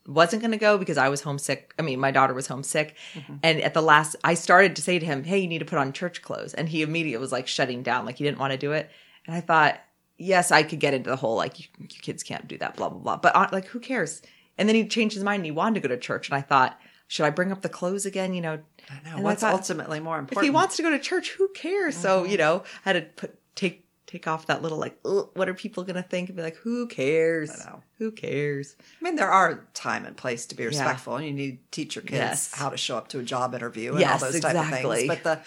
wasn't 0.07 0.40
going 0.40 0.53
to 0.53 0.57
go 0.57 0.79
because 0.79 0.99
I 0.99 1.09
was 1.09 1.23
homesick. 1.23 1.75
I 1.81 1.83
mean, 1.83 1.99
my 1.99 2.12
daughter 2.12 2.33
was 2.33 2.47
homesick. 2.47 2.94
Mm-hmm. 3.14 3.35
And 3.42 3.61
at 3.61 3.75
the 3.75 3.83
last, 3.83 4.14
I 4.23 4.35
started 4.35 4.77
to 4.77 4.83
say 4.83 5.01
to 5.01 5.05
him, 5.07 5.25
Hey, 5.25 5.40
you 5.40 5.49
need 5.49 5.59
to 5.59 5.64
put 5.64 5.81
on 5.81 5.92
church 5.92 6.23
clothes. 6.23 6.55
And 6.55 6.68
he 6.68 6.83
immediately 6.83 7.20
was 7.20 7.33
like 7.33 7.49
shutting 7.49 7.83
down, 7.83 8.07
like 8.07 8.18
he 8.18 8.23
didn't 8.25 8.38
want 8.38 8.53
to 8.53 8.57
do 8.57 8.70
it. 8.70 8.88
And 9.27 9.35
I 9.35 9.40
thought, 9.40 9.81
yes, 10.18 10.50
I 10.50 10.62
could 10.62 10.81
get 10.81 10.94
into 10.94 11.11
the 11.11 11.16
whole, 11.16 11.37
like, 11.37 11.59
you, 11.61 11.66
you 11.79 11.87
kids 11.88 12.22
can't 12.22 12.46
do 12.48 12.57
that, 12.59 12.76
blah, 12.76 12.88
blah, 12.88 12.98
blah. 12.98 13.16
But 13.16 13.37
uh, 13.37 13.48
like, 13.52 13.66
who 13.66 13.81
cares? 13.81 14.22
And 14.59 14.68
then 14.68 14.76
he 14.76 14.87
changed 14.88 15.14
his 15.14 15.24
mind 15.24 15.40
and 15.40 15.44
he 15.46 15.50
wanted 15.52 15.74
to 15.83 15.88
go 15.88 15.94
to 15.94 16.00
church. 16.00 16.29
And 16.29 16.37
I 16.37 16.40
thought, 16.40 16.79
should 17.09 17.24
I 17.26 17.31
bring 17.31 17.52
up 17.52 17.62
the 17.62 17.68
clothes 17.68 18.07
again? 18.07 18.33
You 18.35 18.40
know, 18.40 18.59
I 18.90 19.09
know 19.09 19.16
and 19.16 19.24
what's 19.24 19.42
thought, 19.42 19.52
ultimately 19.55 20.00
more 20.00 20.18
important? 20.18 20.42
if 20.42 20.46
he 20.46 20.50
wants 20.50 20.76
to 20.76 20.83
go 20.83 20.90
to 20.90 20.98
church, 20.98 21.31
who 21.31 21.48
cares? 21.48 21.96
So, 21.96 22.22
Mm-hmm. 22.22 22.31
you 22.33 22.38
know, 22.38 22.62
I 22.85 22.92
had 22.92 22.92
to 22.94 23.02
put, 23.20 23.38
take, 23.55 23.85
take 24.07 24.26
off 24.26 24.46
that 24.46 24.62
little 24.62 24.79
like, 24.79 24.98
what 25.02 25.48
are 25.48 25.55
people 25.55 25.83
going 25.85 25.96
to 25.96 26.02
think? 26.02 26.29
And 26.31 26.37
be 26.37 26.42
like, 26.42 26.57
who 26.57 26.87
cares? 26.87 27.50
I 27.50 27.68
know. 27.70 27.83
Who 27.98 28.12
cares? 28.12 28.76
I 28.81 29.05
mean, 29.05 29.16
there 29.16 29.31
are 29.31 29.66
time 29.74 30.07
and 30.07 30.16
place 30.16 30.46
to 30.46 30.55
be 30.55 30.64
respectful, 30.64 31.16
and 31.16 31.26
you 31.26 31.33
need 31.33 31.59
to 31.59 31.70
teach 31.70 31.94
your 31.96 32.02
kids 32.02 32.12
Yes. 32.14 32.55
how 32.55 32.68
to 32.70 32.76
show 32.76 32.96
up 32.96 33.09
to 33.09 33.18
a 33.18 33.22
job 33.22 33.55
interview 33.55 33.90
and 33.92 34.00
Yes, 34.00 34.22
all 34.22 34.31
those 34.31 34.40
type 34.40 34.55
of 34.57 34.68
things. 34.70 35.07
But 35.09 35.22
the 35.24 35.40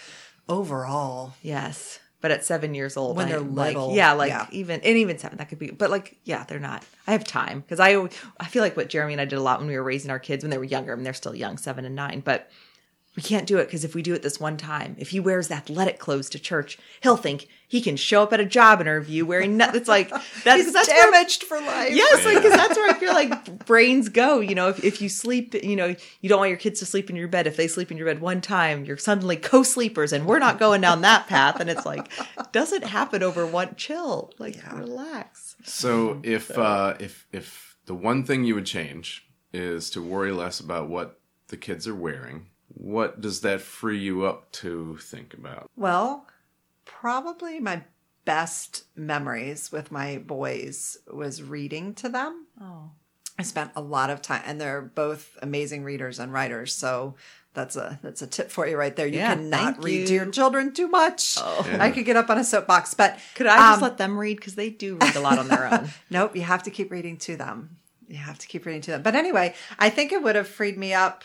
overall, 0.48 1.34
Yes. 1.42 1.98
But 2.22 2.30
at 2.30 2.44
seven 2.44 2.74
years 2.74 2.96
old, 2.98 3.16
When 3.16 3.26
I- 3.26 3.30
they're 3.30 3.40
like, 3.40 3.74
little, 3.76 3.94
yeah, 3.94 4.12
like 4.12 4.28
yeah. 4.28 4.46
even 4.50 4.80
and 4.82 4.96
even 4.98 5.18
seven, 5.18 5.38
that 5.38 5.48
could 5.48 5.58
be. 5.58 5.70
But 5.70 5.90
like, 5.90 6.18
yeah, 6.24 6.44
they're 6.44 6.58
not. 6.58 6.84
I 7.06 7.12
have 7.12 7.24
time 7.24 7.60
because 7.60 7.80
I, 7.80 7.96
I 8.38 8.44
feel 8.46 8.62
like 8.62 8.76
what 8.76 8.88
Jeremy 8.90 9.14
and 9.14 9.20
I 9.20 9.24
did 9.24 9.38
a 9.38 9.42
lot 9.42 9.58
when 9.60 9.68
we 9.68 9.76
were 9.76 9.82
raising 9.82 10.10
our 10.10 10.18
kids 10.18 10.44
when 10.44 10.50
they 10.50 10.58
were 10.58 10.64
younger. 10.64 10.92
I 10.92 10.96
mean, 10.96 11.04
they're 11.04 11.14
still 11.14 11.34
young, 11.34 11.56
seven 11.56 11.84
and 11.86 11.94
nine, 11.94 12.20
but 12.20 12.50
we 13.16 13.22
can't 13.22 13.46
do 13.46 13.58
it 13.58 13.64
because 13.66 13.84
if 13.84 13.94
we 13.94 14.02
do 14.02 14.14
it 14.14 14.22
this 14.22 14.38
one 14.38 14.56
time, 14.56 14.94
if 14.98 15.10
he 15.10 15.18
wears 15.18 15.50
athletic 15.50 15.98
clothes 15.98 16.30
to 16.30 16.38
church, 16.38 16.78
he'll 17.02 17.16
think 17.16 17.48
he 17.66 17.80
can 17.80 17.96
show 17.96 18.22
up 18.22 18.32
at 18.32 18.38
a 18.40 18.44
job 18.44 18.80
interview 18.80 19.26
wearing. 19.26 19.56
No, 19.56 19.68
it's 19.74 19.88
like 19.88 20.08
that's 20.44 20.62
he's 20.64 20.72
that's 20.72 20.88
where- 20.88 21.28
for 21.46 21.60
life. 21.60 21.92
Yes, 21.92 22.24
like 22.24 22.36
because 22.36 22.52
that's 22.52 22.76
where 22.76 22.88
I 22.90 22.98
feel 22.98 23.12
like 23.12 23.66
brains 23.66 24.08
go. 24.08 24.38
You 24.40 24.54
know, 24.54 24.68
if, 24.68 24.84
if 24.84 25.02
you 25.02 25.08
sleep, 25.08 25.54
you 25.54 25.74
know, 25.76 25.94
you 26.20 26.28
don't 26.28 26.38
want 26.38 26.50
your 26.50 26.58
kids 26.58 26.78
to 26.80 26.86
sleep 26.86 27.10
in 27.10 27.16
your 27.16 27.28
bed. 27.28 27.46
If 27.46 27.56
they 27.56 27.66
sleep 27.66 27.90
in 27.90 27.96
your 27.96 28.06
bed 28.06 28.20
one 28.20 28.40
time, 28.40 28.84
you're 28.84 28.96
suddenly 28.96 29.36
co-sleepers, 29.36 30.12
and 30.12 30.26
we're 30.26 30.38
not 30.38 30.58
going 30.58 30.80
down 30.80 31.00
that 31.02 31.26
path. 31.26 31.60
And 31.60 31.68
it's 31.68 31.84
like, 31.84 32.08
doesn't 32.52 32.84
happen 32.84 33.22
over 33.22 33.44
one. 33.46 33.74
Chill, 33.74 34.32
like 34.38 34.56
relax. 34.72 35.56
So 35.64 36.20
if 36.22 36.56
uh, 36.56 36.94
if 37.00 37.26
if 37.32 37.76
the 37.86 37.94
one 37.94 38.24
thing 38.24 38.44
you 38.44 38.54
would 38.54 38.66
change 38.66 39.26
is 39.52 39.90
to 39.90 40.02
worry 40.02 40.30
less 40.32 40.60
about 40.60 40.88
what 40.88 41.18
the 41.48 41.56
kids 41.56 41.88
are 41.88 41.94
wearing, 41.94 42.46
what 42.74 43.20
does 43.20 43.40
that 43.40 43.60
free 43.60 43.98
you 43.98 44.24
up 44.24 44.50
to 44.52 44.96
think 44.98 45.34
about? 45.34 45.70
Well, 45.76 46.26
probably 46.84 47.60
my 47.60 47.82
best 48.24 48.84
memories 48.94 49.72
with 49.72 49.90
my 49.90 50.18
boys 50.18 50.98
was 51.10 51.42
reading 51.42 51.94
to 51.94 52.08
them. 52.08 52.46
Oh, 52.60 52.90
I 53.38 53.42
spent 53.42 53.70
a 53.74 53.80
lot 53.80 54.10
of 54.10 54.20
time, 54.20 54.42
and 54.44 54.60
they're 54.60 54.82
both 54.82 55.38
amazing 55.40 55.82
readers 55.82 56.18
and 56.18 56.32
writers. 56.32 56.74
So 56.74 57.14
that's 57.54 57.74
a 57.74 57.98
that's 58.02 58.22
a 58.22 58.26
tip 58.26 58.50
for 58.50 58.66
you 58.66 58.76
right 58.76 58.94
there. 58.94 59.06
You 59.06 59.18
Yeah, 59.18 59.34
cannot 59.34 59.74
thank 59.74 59.84
read 59.84 60.06
to 60.08 60.14
your 60.14 60.30
children 60.30 60.72
too 60.72 60.88
much. 60.88 61.36
Oh. 61.40 61.76
I 61.80 61.90
could 61.90 62.04
get 62.04 62.16
up 62.16 62.30
on 62.30 62.38
a 62.38 62.44
soapbox, 62.44 62.94
but 62.94 63.18
could 63.34 63.46
I 63.46 63.56
just 63.56 63.78
um, 63.78 63.82
let 63.82 63.98
them 63.98 64.18
read 64.18 64.36
because 64.36 64.54
they 64.54 64.70
do 64.70 64.96
read 64.96 65.16
a 65.16 65.20
lot 65.20 65.38
on 65.38 65.48
their 65.48 65.72
own? 65.72 65.88
Nope, 66.10 66.36
you 66.36 66.42
have 66.42 66.62
to 66.64 66.70
keep 66.70 66.90
reading 66.90 67.16
to 67.18 67.36
them. 67.36 67.76
You 68.08 68.18
have 68.18 68.38
to 68.38 68.46
keep 68.46 68.66
reading 68.66 68.82
to 68.82 68.90
them. 68.90 69.02
But 69.02 69.14
anyway, 69.14 69.54
I 69.78 69.90
think 69.90 70.12
it 70.12 70.22
would 70.22 70.36
have 70.36 70.48
freed 70.48 70.76
me 70.76 70.92
up 70.92 71.24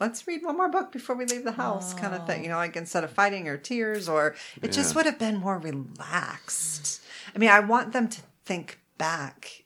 let's 0.00 0.26
read 0.26 0.42
one 0.42 0.56
more 0.56 0.68
book 0.68 0.90
before 0.90 1.14
we 1.14 1.26
leave 1.26 1.44
the 1.44 1.52
house 1.52 1.94
kind 1.94 2.14
of 2.14 2.26
thing, 2.26 2.42
you 2.42 2.50
oh. 2.50 2.52
know, 2.54 2.58
like 2.58 2.76
instead 2.76 3.04
of 3.04 3.10
fighting 3.10 3.46
or 3.46 3.56
tears 3.56 4.08
or 4.08 4.34
it 4.62 4.72
just 4.72 4.94
would 4.94 5.06
have 5.06 5.18
been 5.18 5.36
more 5.36 5.58
relaxed. 5.58 7.02
I 7.34 7.38
mean, 7.38 7.50
I 7.50 7.60
want 7.60 7.92
them 7.92 8.08
to 8.08 8.20
think 8.44 8.80
back 8.98 9.64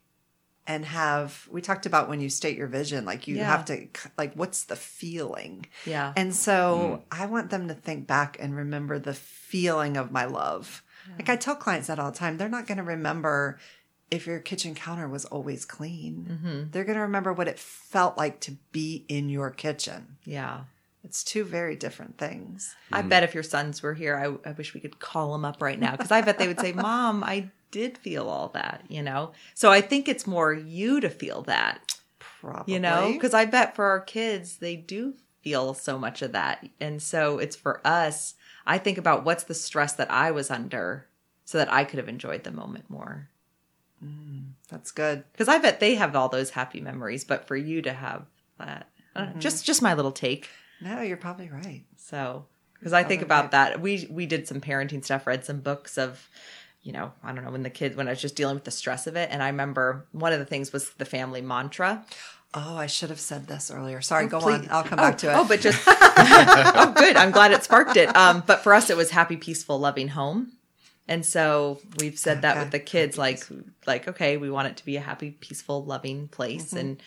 and 0.66 0.84
have 0.84 1.46
we 1.50 1.60
talked 1.60 1.86
about 1.86 2.08
when 2.08 2.20
you 2.20 2.30
state 2.30 2.56
your 2.56 2.66
vision 2.66 3.04
like 3.04 3.28
you 3.28 3.36
Yeah. 3.36 3.50
have 3.50 3.64
to 3.66 3.86
like 4.16 4.34
what's 4.34 4.64
the 4.64 4.76
feeling 4.76 5.66
Yeah. 5.84 6.12
and 6.16 6.34
so 6.34 7.00
mm-hmm. 7.12 7.22
I 7.22 7.26
want 7.26 7.50
them 7.50 7.68
to 7.68 7.74
think 7.74 8.06
back 8.06 8.36
and 8.40 8.56
remember 8.56 8.98
the 8.98 9.14
feeling 9.14 9.96
of 9.96 10.10
my 10.10 10.24
love. 10.24 10.82
Like 11.18 11.28
I 11.28 11.36
tell 11.36 11.54
clients 11.54 11.88
that 11.88 11.98
all 11.98 12.10
the 12.10 12.16
time. 12.16 12.38
They're 12.38 12.48
not 12.48 12.66
going 12.66 12.78
to 12.78 12.84
remember 12.84 13.58
if 14.10 14.26
your 14.26 14.38
kitchen 14.38 14.74
counter 14.74 15.08
was 15.08 15.24
always 15.24 15.64
clean. 15.64 16.28
Mm-hmm. 16.30 16.70
They're 16.70 16.84
going 16.84 16.96
to 16.96 17.02
remember 17.02 17.32
what 17.32 17.48
it 17.48 17.58
felt 17.58 18.16
like 18.16 18.40
to 18.40 18.52
be 18.72 19.04
in 19.08 19.28
your 19.28 19.50
kitchen. 19.50 20.16
yeah. 20.24 20.64
It's 21.04 21.22
two 21.22 21.44
very 21.44 21.76
different 21.76 22.16
things. 22.16 22.74
I 22.90 23.02
mm. 23.02 23.10
bet 23.10 23.22
if 23.22 23.34
your 23.34 23.42
sons 23.42 23.82
were 23.82 23.92
here, 23.92 24.16
I, 24.16 24.48
I 24.48 24.52
wish 24.52 24.72
we 24.72 24.80
could 24.80 24.98
call 24.98 25.32
them 25.32 25.44
up 25.44 25.60
right 25.60 25.78
now 25.78 25.92
because 25.92 26.10
I 26.10 26.22
bet 26.22 26.38
they 26.38 26.48
would 26.48 26.58
say, 26.58 26.72
"Mom, 26.72 27.22
I 27.22 27.50
did 27.70 27.98
feel 27.98 28.26
all 28.26 28.48
that," 28.54 28.84
you 28.88 29.02
know. 29.02 29.32
So 29.52 29.70
I 29.70 29.82
think 29.82 30.08
it's 30.08 30.26
more 30.26 30.54
you 30.54 31.00
to 31.00 31.10
feel 31.10 31.42
that, 31.42 31.94
Probably. 32.18 32.72
you 32.72 32.80
know, 32.80 33.12
because 33.12 33.34
I 33.34 33.44
bet 33.44 33.76
for 33.76 33.84
our 33.84 34.00
kids 34.00 34.56
they 34.56 34.76
do 34.76 35.12
feel 35.42 35.74
so 35.74 35.98
much 35.98 36.22
of 36.22 36.32
that, 36.32 36.66
and 36.80 37.02
so 37.02 37.38
it's 37.38 37.54
for 37.54 37.86
us. 37.86 38.34
I 38.66 38.78
think 38.78 38.96
about 38.96 39.26
what's 39.26 39.44
the 39.44 39.52
stress 39.52 39.92
that 39.92 40.10
I 40.10 40.30
was 40.30 40.50
under, 40.50 41.06
so 41.44 41.58
that 41.58 41.70
I 41.70 41.84
could 41.84 41.98
have 41.98 42.08
enjoyed 42.08 42.44
the 42.44 42.50
moment 42.50 42.88
more. 42.88 43.28
Mm, 44.04 44.52
that's 44.68 44.90
good. 44.90 45.24
Because 45.32 45.48
I 45.48 45.58
bet 45.58 45.80
they 45.80 45.94
have 45.94 46.14
all 46.14 46.28
those 46.28 46.50
happy 46.50 46.80
memories, 46.80 47.24
but 47.24 47.46
for 47.46 47.56
you 47.56 47.82
to 47.82 47.92
have 47.92 48.26
that, 48.58 48.88
I 49.16 49.20
don't 49.20 49.34
know, 49.34 49.40
just 49.40 49.64
just 49.64 49.82
my 49.82 49.94
little 49.94 50.12
take. 50.12 50.48
No, 50.80 51.00
you're 51.00 51.16
probably 51.16 51.48
right. 51.48 51.84
So, 51.96 52.44
because 52.74 52.92
I 52.92 53.04
think 53.04 53.22
about 53.22 53.52
that, 53.52 53.80
we 53.80 54.06
we 54.10 54.26
did 54.26 54.46
some 54.46 54.60
parenting 54.60 55.04
stuff, 55.04 55.26
read 55.26 55.44
some 55.44 55.60
books 55.60 55.96
of, 55.96 56.28
you 56.82 56.92
know, 56.92 57.12
I 57.22 57.32
don't 57.32 57.44
know 57.44 57.50
when 57.50 57.62
the 57.62 57.70
kids 57.70 57.96
when 57.96 58.08
I 58.08 58.10
was 58.10 58.20
just 58.20 58.36
dealing 58.36 58.56
with 58.56 58.64
the 58.64 58.70
stress 58.70 59.06
of 59.06 59.16
it, 59.16 59.30
and 59.32 59.42
I 59.42 59.48
remember 59.48 60.06
one 60.12 60.32
of 60.32 60.38
the 60.38 60.44
things 60.44 60.72
was 60.72 60.90
the 60.90 61.04
family 61.06 61.40
mantra. 61.40 62.04
Oh, 62.56 62.76
I 62.76 62.86
should 62.86 63.10
have 63.10 63.18
said 63.18 63.48
this 63.48 63.68
earlier. 63.70 64.00
Sorry, 64.00 64.26
oh, 64.26 64.28
go 64.28 64.40
Please- 64.40 64.60
on. 64.60 64.68
I'll 64.70 64.84
come 64.84 65.00
oh, 65.00 65.02
back 65.02 65.18
to 65.18 65.30
it. 65.30 65.34
Oh, 65.34 65.44
but 65.44 65.60
just 65.60 65.82
oh, 65.86 66.92
good. 66.96 67.16
I'm 67.16 67.32
glad 67.32 67.50
it 67.52 67.64
sparked 67.64 67.96
it. 67.96 68.14
Um, 68.14 68.44
but 68.46 68.60
for 68.60 68.74
us, 68.74 68.90
it 68.90 68.96
was 68.96 69.10
happy, 69.10 69.36
peaceful, 69.36 69.78
loving 69.78 70.08
home. 70.08 70.52
And 71.06 71.24
so 71.24 71.80
we've 71.98 72.18
said 72.18 72.42
that 72.42 72.52
Okay. 72.52 72.60
with 72.64 72.72
the 72.72 72.78
kids, 72.80 73.18
like, 73.18 73.46
like 73.86 74.08
okay, 74.08 74.36
we 74.36 74.50
want 74.50 74.68
it 74.68 74.76
to 74.78 74.84
be 74.84 74.96
a 74.96 75.00
happy, 75.00 75.32
peaceful, 75.32 75.84
loving 75.84 76.28
place, 76.28 76.68
Mm-hmm. 76.68 76.78
and 76.78 77.02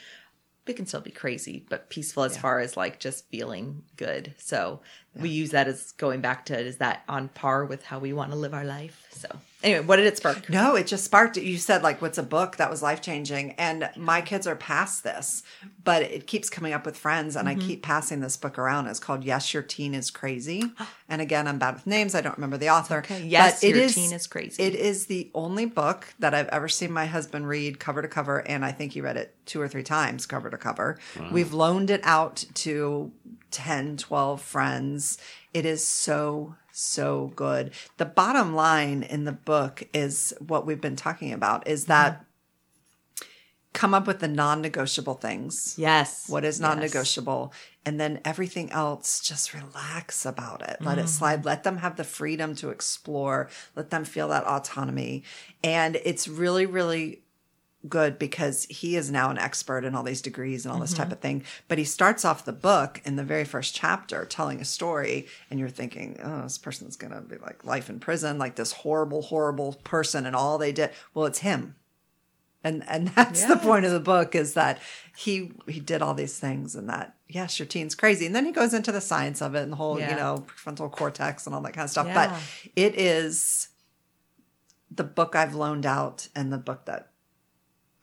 it 0.68 0.76
can 0.76 0.86
still 0.86 1.02
be 1.02 1.12
crazy, 1.12 1.66
but 1.70 1.90
peaceful 1.90 2.24
as 2.24 2.38
far 2.38 2.60
as 2.60 2.76
like 2.76 3.00
just 3.00 3.30
feeling 3.30 3.84
good. 3.96 4.36
So 4.38 4.82
we 5.20 5.30
use 5.30 5.52
that 5.52 5.68
as 5.68 5.92
going 5.94 6.22
back 6.22 6.46
to 6.48 6.58
is 6.60 6.78
that 6.78 7.04
on 7.08 7.30
par 7.30 7.66
with 7.66 7.84
how 7.84 8.00
we 8.00 8.14
want 8.14 8.32
to 8.32 8.38
live 8.38 8.54
our 8.54 8.66
life. 8.66 9.04
So 9.12 9.28
anyway, 9.64 9.84
what 9.84 9.96
did 9.96 10.06
it 10.06 10.16
spark? 10.18 10.48
No, 10.48 10.76
it 10.76 10.86
just 10.86 11.04
sparked 11.04 11.38
it. 11.38 11.44
You 11.44 11.58
said 11.58 11.82
like, 11.82 12.02
"What's 12.04 12.20
a 12.20 12.24
book 12.24 12.58
that 12.58 12.70
was 12.70 12.84
life 12.84 13.02
changing?" 13.02 13.54
And 13.54 13.90
my 13.98 14.22
kids 14.22 14.46
are 14.46 14.56
past 14.56 15.04
this, 15.04 15.42
but 15.84 16.04
it 16.04 16.28
keeps 16.28 16.50
coming 16.52 16.72
up 16.74 16.86
with 16.86 16.96
friends, 16.98 17.36
and 17.36 17.48
Mm-hmm. 17.48 17.60
I 17.60 17.64
keep 17.68 17.82
passing 17.82 18.20
this 18.20 18.38
book 18.38 18.60
around. 18.60 18.86
It's 18.88 19.00
called 19.00 19.24
"Yes, 19.24 19.54
Your 19.56 19.64
Teen 19.64 19.94
Is 19.96 20.12
Crazy." 20.12 20.64
And 21.10 21.22
again, 21.22 21.48
I'm 21.48 21.58
bad 21.58 21.76
with 21.76 21.88
names. 21.88 22.16
I 22.16 22.20
don't 22.20 22.36
remember 22.36 22.58
the 22.58 22.70
author. 22.70 22.98
okay. 22.98 23.24
Yes, 23.26 23.62
But 23.62 23.68
it 23.70 23.76
Your 23.78 23.88
Teen 23.88 24.12
Is 24.12 24.28
Crazy. 24.28 24.62
It 24.62 24.76
is 24.76 25.06
the 25.06 25.32
only 25.34 25.66
book 25.66 26.14
that 26.20 26.34
I've 26.34 26.50
ever 26.50 26.68
seen 26.68 26.92
my 26.92 27.06
husband 27.06 27.48
read 27.48 27.80
cover 27.80 28.02
to 28.02 28.10
cover, 28.10 28.40
and 28.46 28.66
I 28.66 28.74
think 28.74 28.92
he 28.92 29.00
read 29.00 29.16
it 29.16 29.34
two 29.46 29.62
or 29.62 29.70
three 29.70 29.84
times 29.84 30.26
cover 30.26 30.50
to 30.50 30.58
cover. 30.58 31.00
We've 31.32 31.54
loaned 31.54 31.90
it 31.92 32.02
out 32.04 32.44
to 32.56 33.14
10, 33.52 33.96
12 33.96 34.42
friends. 34.42 35.07
It 35.54 35.66
is 35.66 35.86
so, 35.88 36.56
so 36.72 37.32
good. 37.36 37.72
The 37.98 38.06
bottom 38.06 38.54
line 38.56 39.04
in 39.04 39.24
the 39.26 39.32
book 39.32 39.84
is 39.94 40.34
what 40.46 40.66
we've 40.66 40.82
been 40.82 40.96
talking 40.96 41.32
about 41.34 41.68
is 41.68 41.86
that 41.86 42.26
come 43.74 43.94
up 43.94 44.08
with 44.08 44.20
the 44.20 44.28
non 44.28 44.62
negotiable 44.62 45.14
things. 45.16 45.76
Yes. 45.78 46.28
What 46.30 46.44
is 46.44 46.60
non 46.60 46.80
negotiable? 46.80 47.54
And 47.86 48.00
then 48.00 48.20
everything 48.26 48.72
else, 48.72 49.22
just 49.22 49.54
relax 49.54 50.26
about 50.26 50.62
it. 50.62 50.78
Let 50.82 50.98
Mm-hmm. 50.98 51.06
it 51.06 51.10
slide. 51.10 51.46
Let 51.46 51.64
them 51.64 51.78
have 51.78 51.96
the 51.96 52.04
freedom 52.04 52.56
to 52.56 52.70
explore. 52.70 53.50
Let 53.76 53.90
them 53.92 54.04
feel 54.04 54.28
that 54.30 54.46
autonomy. 54.46 55.24
And 55.64 55.96
it's 56.04 56.28
really, 56.28 56.66
really 56.66 57.22
good 57.90 58.20
because 58.20 58.66
he 58.66 58.96
is 58.96 59.10
now 59.12 59.30
an 59.30 59.38
expert 59.38 59.84
in 59.86 59.96
all 59.96 60.04
these 60.04 60.22
degrees 60.22 60.66
and 60.66 60.74
all 60.74 60.80
this 60.80 60.94
Mm-hmm. 60.94 61.04
type 61.04 61.12
of 61.12 61.20
thing. 61.20 61.44
But 61.68 61.78
he 61.78 61.84
starts 61.84 62.24
off 62.26 62.46
the 62.46 62.54
book 62.54 63.02
in 63.06 63.16
the 63.16 63.24
very 63.24 63.46
first 63.46 63.74
chapter 63.76 64.26
telling 64.26 64.62
a 64.62 64.66
story, 64.66 65.28
and 65.50 65.60
you're 65.60 65.70
thinking, 65.70 66.20
oh, 66.24 66.44
this 66.44 66.58
person's 66.58 66.96
going 66.96 67.14
to 67.14 67.22
be 67.22 67.38
like 67.38 67.64
life 67.66 67.90
in 67.90 68.00
prison, 68.00 68.38
like 68.38 68.56
this 68.56 68.72
horrible, 68.72 69.22
horrible 69.24 69.74
person, 69.84 70.26
and 70.26 70.36
all 70.36 70.58
they 70.58 70.72
did. 70.72 70.92
Well, 71.14 71.26
it's 71.26 71.40
him. 71.40 71.76
And 72.64 72.84
and 72.88 73.08
that's 73.16 73.46
the 73.46 73.58
point 73.58 73.86
of 73.86 73.92
the 73.92 74.00
book 74.00 74.34
is 74.36 74.54
that 74.56 74.80
he 75.16 75.52
he 75.68 75.80
did 75.80 76.02
all 76.02 76.14
these 76.16 76.38
things 76.40 76.76
and 76.76 76.90
that 76.90 77.16
yes, 77.30 77.60
your 77.60 77.66
teen's 77.68 77.94
crazy. 77.94 78.26
And 78.26 78.36
then 78.36 78.46
he 78.46 78.52
goes 78.52 78.74
into 78.74 78.92
the 78.92 79.02
science 79.02 79.42
of 79.42 79.54
it 79.54 79.62
and 79.62 79.72
the 79.74 79.76
whole, 79.76 80.00
Yeah. 80.00 80.10
you 80.12 80.16
know, 80.16 80.46
prefrontal 80.48 80.90
cortex 80.92 81.46
and 81.46 81.54
all 81.54 81.62
that 81.62 81.74
kind 81.74 81.84
of 81.86 81.92
stuff. 81.92 82.08
Yeah. 82.08 82.30
But 82.30 82.72
it 82.76 82.96
is 82.98 83.68
the 84.90 85.04
book 85.04 85.36
I've 85.36 85.54
loaned 85.54 85.86
out 85.86 86.30
and 86.36 86.52
the 86.52 86.58
book 86.58 86.86
that 86.86 87.12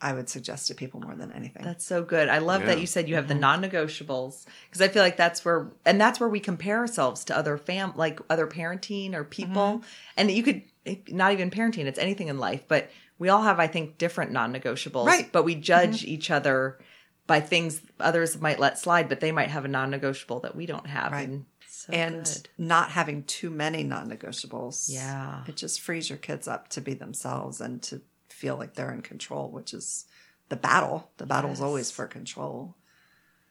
I 0.05 0.13
would 0.13 0.29
suggest 0.29 0.69
to 0.69 0.75
people 0.75 1.01
more 1.01 1.15
than 1.17 1.33
anything. 1.33 1.65
That's 1.65 1.87
so 1.87 2.05
good. 2.05 2.29
I 2.29 2.39
love 2.39 2.67
that 2.67 2.79
you 2.81 2.87
said 2.87 3.09
you 3.09 3.15
have 3.15 3.25
Mm-hmm. 3.25 3.41
the 3.41 3.41
non-negotiables 3.41 4.45
because 4.69 4.83
I 4.83 4.89
feel 4.89 5.03
like 5.03 5.17
that's 5.17 5.45
where 5.45 5.71
and 5.87 6.01
that's 6.01 6.21
where 6.21 6.29
we 6.29 6.41
compare 6.41 6.79
ourselves 6.79 7.25
to 7.25 7.37
other 7.37 7.57
fam 7.57 7.93
like 7.97 8.21
other 8.29 8.47
parenting 8.47 9.15
or 9.15 9.25
people. 9.25 9.79
Mm-hmm. 9.79 9.87
And 10.19 10.31
you 10.31 10.43
could 10.43 10.63
not 11.09 11.33
even 11.33 11.51
parenting, 11.51 11.87
it's 11.87 11.99
anything 11.99 12.29
in 12.29 12.39
life, 12.39 12.65
but 12.69 12.91
we 13.19 13.31
all 13.31 13.43
have 13.43 13.59
I 13.59 13.67
think 13.67 13.97
different 13.99 14.31
non-negotiables, 14.33 15.07
Right. 15.07 15.23
Mm-hmm. 15.23 15.31
but 15.33 15.45
we 15.45 15.55
judge 15.55 16.05
each 16.05 16.31
other 16.31 16.79
by 17.27 17.41
things 17.41 17.81
others 17.99 18.39
might 18.39 18.61
let 18.61 18.79
slide, 18.79 19.09
but 19.09 19.21
they 19.21 19.33
might 19.33 19.49
have 19.49 19.65
a 19.65 19.69
non-negotiable 19.69 20.41
that 20.41 20.55
we 20.55 20.67
don't 20.67 20.87
have. 20.87 21.13
Right. 21.13 21.29
And, 21.29 21.47
so 21.67 21.93
and 21.93 22.25
good. 22.25 22.49
not 22.59 22.91
having 22.91 23.25
too 23.25 23.49
many 23.51 23.83
non-negotiables. 23.83 24.87
Yeah. 24.93 25.45
It 25.49 25.57
just 25.57 25.81
frees 25.81 26.09
your 26.11 26.19
kids 26.19 26.47
up 26.49 26.69
to 26.69 26.81
be 26.81 26.95
themselves 26.95 27.61
and 27.61 27.83
to 27.85 28.03
feel 28.35 28.57
like 28.57 28.75
they're 28.75 28.93
in 28.93 29.03
control, 29.03 29.49
which 29.51 29.73
is 29.73 30.07
the 30.49 30.57
battle. 30.57 31.11
The 31.17 31.27
battle 31.27 31.51
is 31.53 31.61
always 31.61 31.91
for 31.91 32.07
control. 32.07 32.75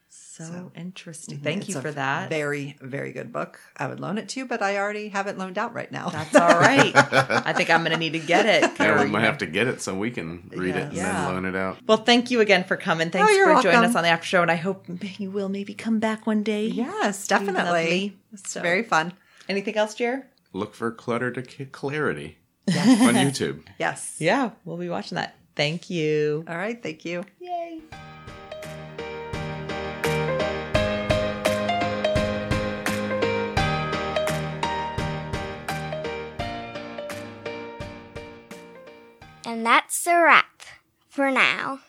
so, 0.08 0.70
interesting. 0.76 1.36
Mm-hmm. 1.36 1.44
Thank 1.44 1.60
It's 1.62 1.70
you 1.70 1.78
a 1.78 1.82
for 1.82 1.90
that. 1.92 2.28
Very, 2.28 2.76
very 2.80 3.12
good 3.12 3.32
book. 3.32 3.58
I 3.76 3.88
would 3.88 3.98
loan 3.98 4.16
it 4.18 4.28
to 4.30 4.40
you, 4.40 4.46
but 4.46 4.62
I 4.62 4.76
already 4.78 5.08
have 5.08 5.26
it 5.26 5.36
loaned 5.38 5.58
out 5.58 5.74
right 5.74 5.90
now. 5.90 6.08
That's 6.10 6.34
all 6.36 6.48
right. 6.60 6.92
I 6.94 7.52
think 7.52 7.68
I'm 7.70 7.80
going 7.80 7.90
to 7.92 7.98
need 7.98 8.12
to 8.12 8.20
get 8.20 8.46
it. 8.46 8.62
Yeah, 8.62 8.68
Carrie. 8.68 9.04
we 9.06 9.10
might 9.10 9.24
have 9.24 9.38
to 9.38 9.46
get 9.46 9.66
it 9.66 9.80
so 9.82 9.94
we 9.94 10.10
can 10.12 10.50
read 10.54 10.74
Yeah. 10.76 10.80
it 10.82 10.84
and 10.88 10.92
Yeah. 10.92 11.12
then 11.26 11.34
loan 11.34 11.44
it 11.46 11.56
out. 11.56 11.78
Well, 11.86 11.98
thank 11.98 12.30
you 12.30 12.40
again 12.40 12.62
for 12.64 12.76
coming. 12.76 13.10
Thanks 13.10 13.28
Oh, 13.28 13.34
you're 13.34 13.56
for 13.56 13.62
joining 13.62 13.84
us 13.90 13.96
on 13.96 14.04
the 14.04 14.08
after 14.10 14.26
show, 14.26 14.42
and 14.42 14.50
I 14.50 14.56
hope 14.56 14.84
you 15.18 15.30
will 15.32 15.48
maybe 15.48 15.74
come 15.74 15.98
back 15.98 16.26
one 16.28 16.42
day. 16.44 16.66
yes, 16.66 17.26
definitely. 17.26 18.16
It's 18.32 18.50
So- 18.52 18.60
very 18.62 18.82
fun. 18.84 19.14
Anything 19.48 19.76
else, 19.76 19.94
Jer? 19.94 20.26
Look 20.52 20.74
for 20.74 20.92
Clutter 20.92 21.32
to 21.32 21.42
K- 21.42 21.64
Clarity 22.70 23.04
on 23.06 23.14
YouTube. 23.14 23.62
Yes. 23.78 24.16
Yeah, 24.18 24.50
we'll 24.64 24.76
be 24.76 24.88
watching 24.88 25.16
that. 25.16 25.36
Thank 25.56 25.90
you. 25.90 26.44
All 26.48 26.56
right. 26.56 26.82
Thank 26.82 27.04
you. 27.04 27.24
Yay. 27.40 27.80
And 39.46 39.64
that's 39.64 40.06
a 40.06 40.20
wrap 40.22 40.62
for 41.08 41.30
now. 41.30 41.80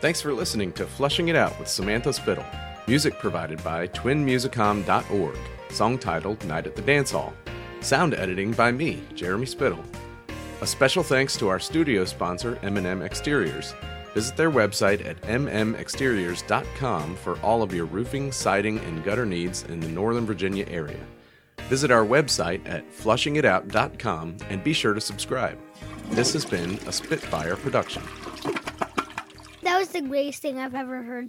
Thanks 0.00 0.20
for 0.20 0.32
listening 0.32 0.72
to 0.74 0.86
Flushing 0.86 1.28
It 1.28 1.36
Out 1.36 1.58
with 1.58 1.68
Samantha 1.68 2.12
Spittle. 2.12 2.44
Music 2.86 3.18
provided 3.18 3.62
by 3.64 3.88
twinmusicom.org. 3.88 5.36
Song 5.70 5.98
titled 5.98 6.42
Night 6.44 6.66
at 6.66 6.76
the 6.76 6.82
Dance 6.82 7.10
Hall. 7.10 7.32
Sound 7.80 8.14
editing 8.14 8.52
by 8.52 8.72
me, 8.72 9.02
Jeremy 9.14 9.46
Spittle. 9.46 9.84
A 10.60 10.66
special 10.66 11.02
thanks 11.02 11.36
to 11.36 11.48
our 11.48 11.60
studio 11.60 12.04
sponsor, 12.04 12.58
M&M 12.62 13.02
Exteriors. 13.02 13.74
Visit 14.14 14.36
their 14.36 14.50
website 14.50 15.06
at 15.06 15.20
mmexteriors.com 15.22 17.16
for 17.16 17.38
all 17.40 17.62
of 17.62 17.72
your 17.72 17.84
roofing, 17.84 18.32
siding, 18.32 18.78
and 18.80 19.04
gutter 19.04 19.24
needs 19.24 19.62
in 19.64 19.78
the 19.78 19.88
Northern 19.88 20.26
Virginia 20.26 20.66
area. 20.68 20.98
Visit 21.68 21.90
our 21.90 22.04
website 22.04 22.66
at 22.68 22.90
flushingitout.com 22.92 24.36
and 24.48 24.64
be 24.64 24.72
sure 24.72 24.94
to 24.94 25.00
subscribe. 25.00 25.58
This 26.10 26.32
has 26.32 26.44
been 26.44 26.78
a 26.86 26.92
Spitfire 26.92 27.56
production. 27.56 28.02
That 29.62 29.78
was 29.78 29.90
the 29.90 30.00
greatest 30.00 30.40
thing 30.40 30.58
I've 30.58 30.74
ever 30.74 31.02
heard. 31.02 31.26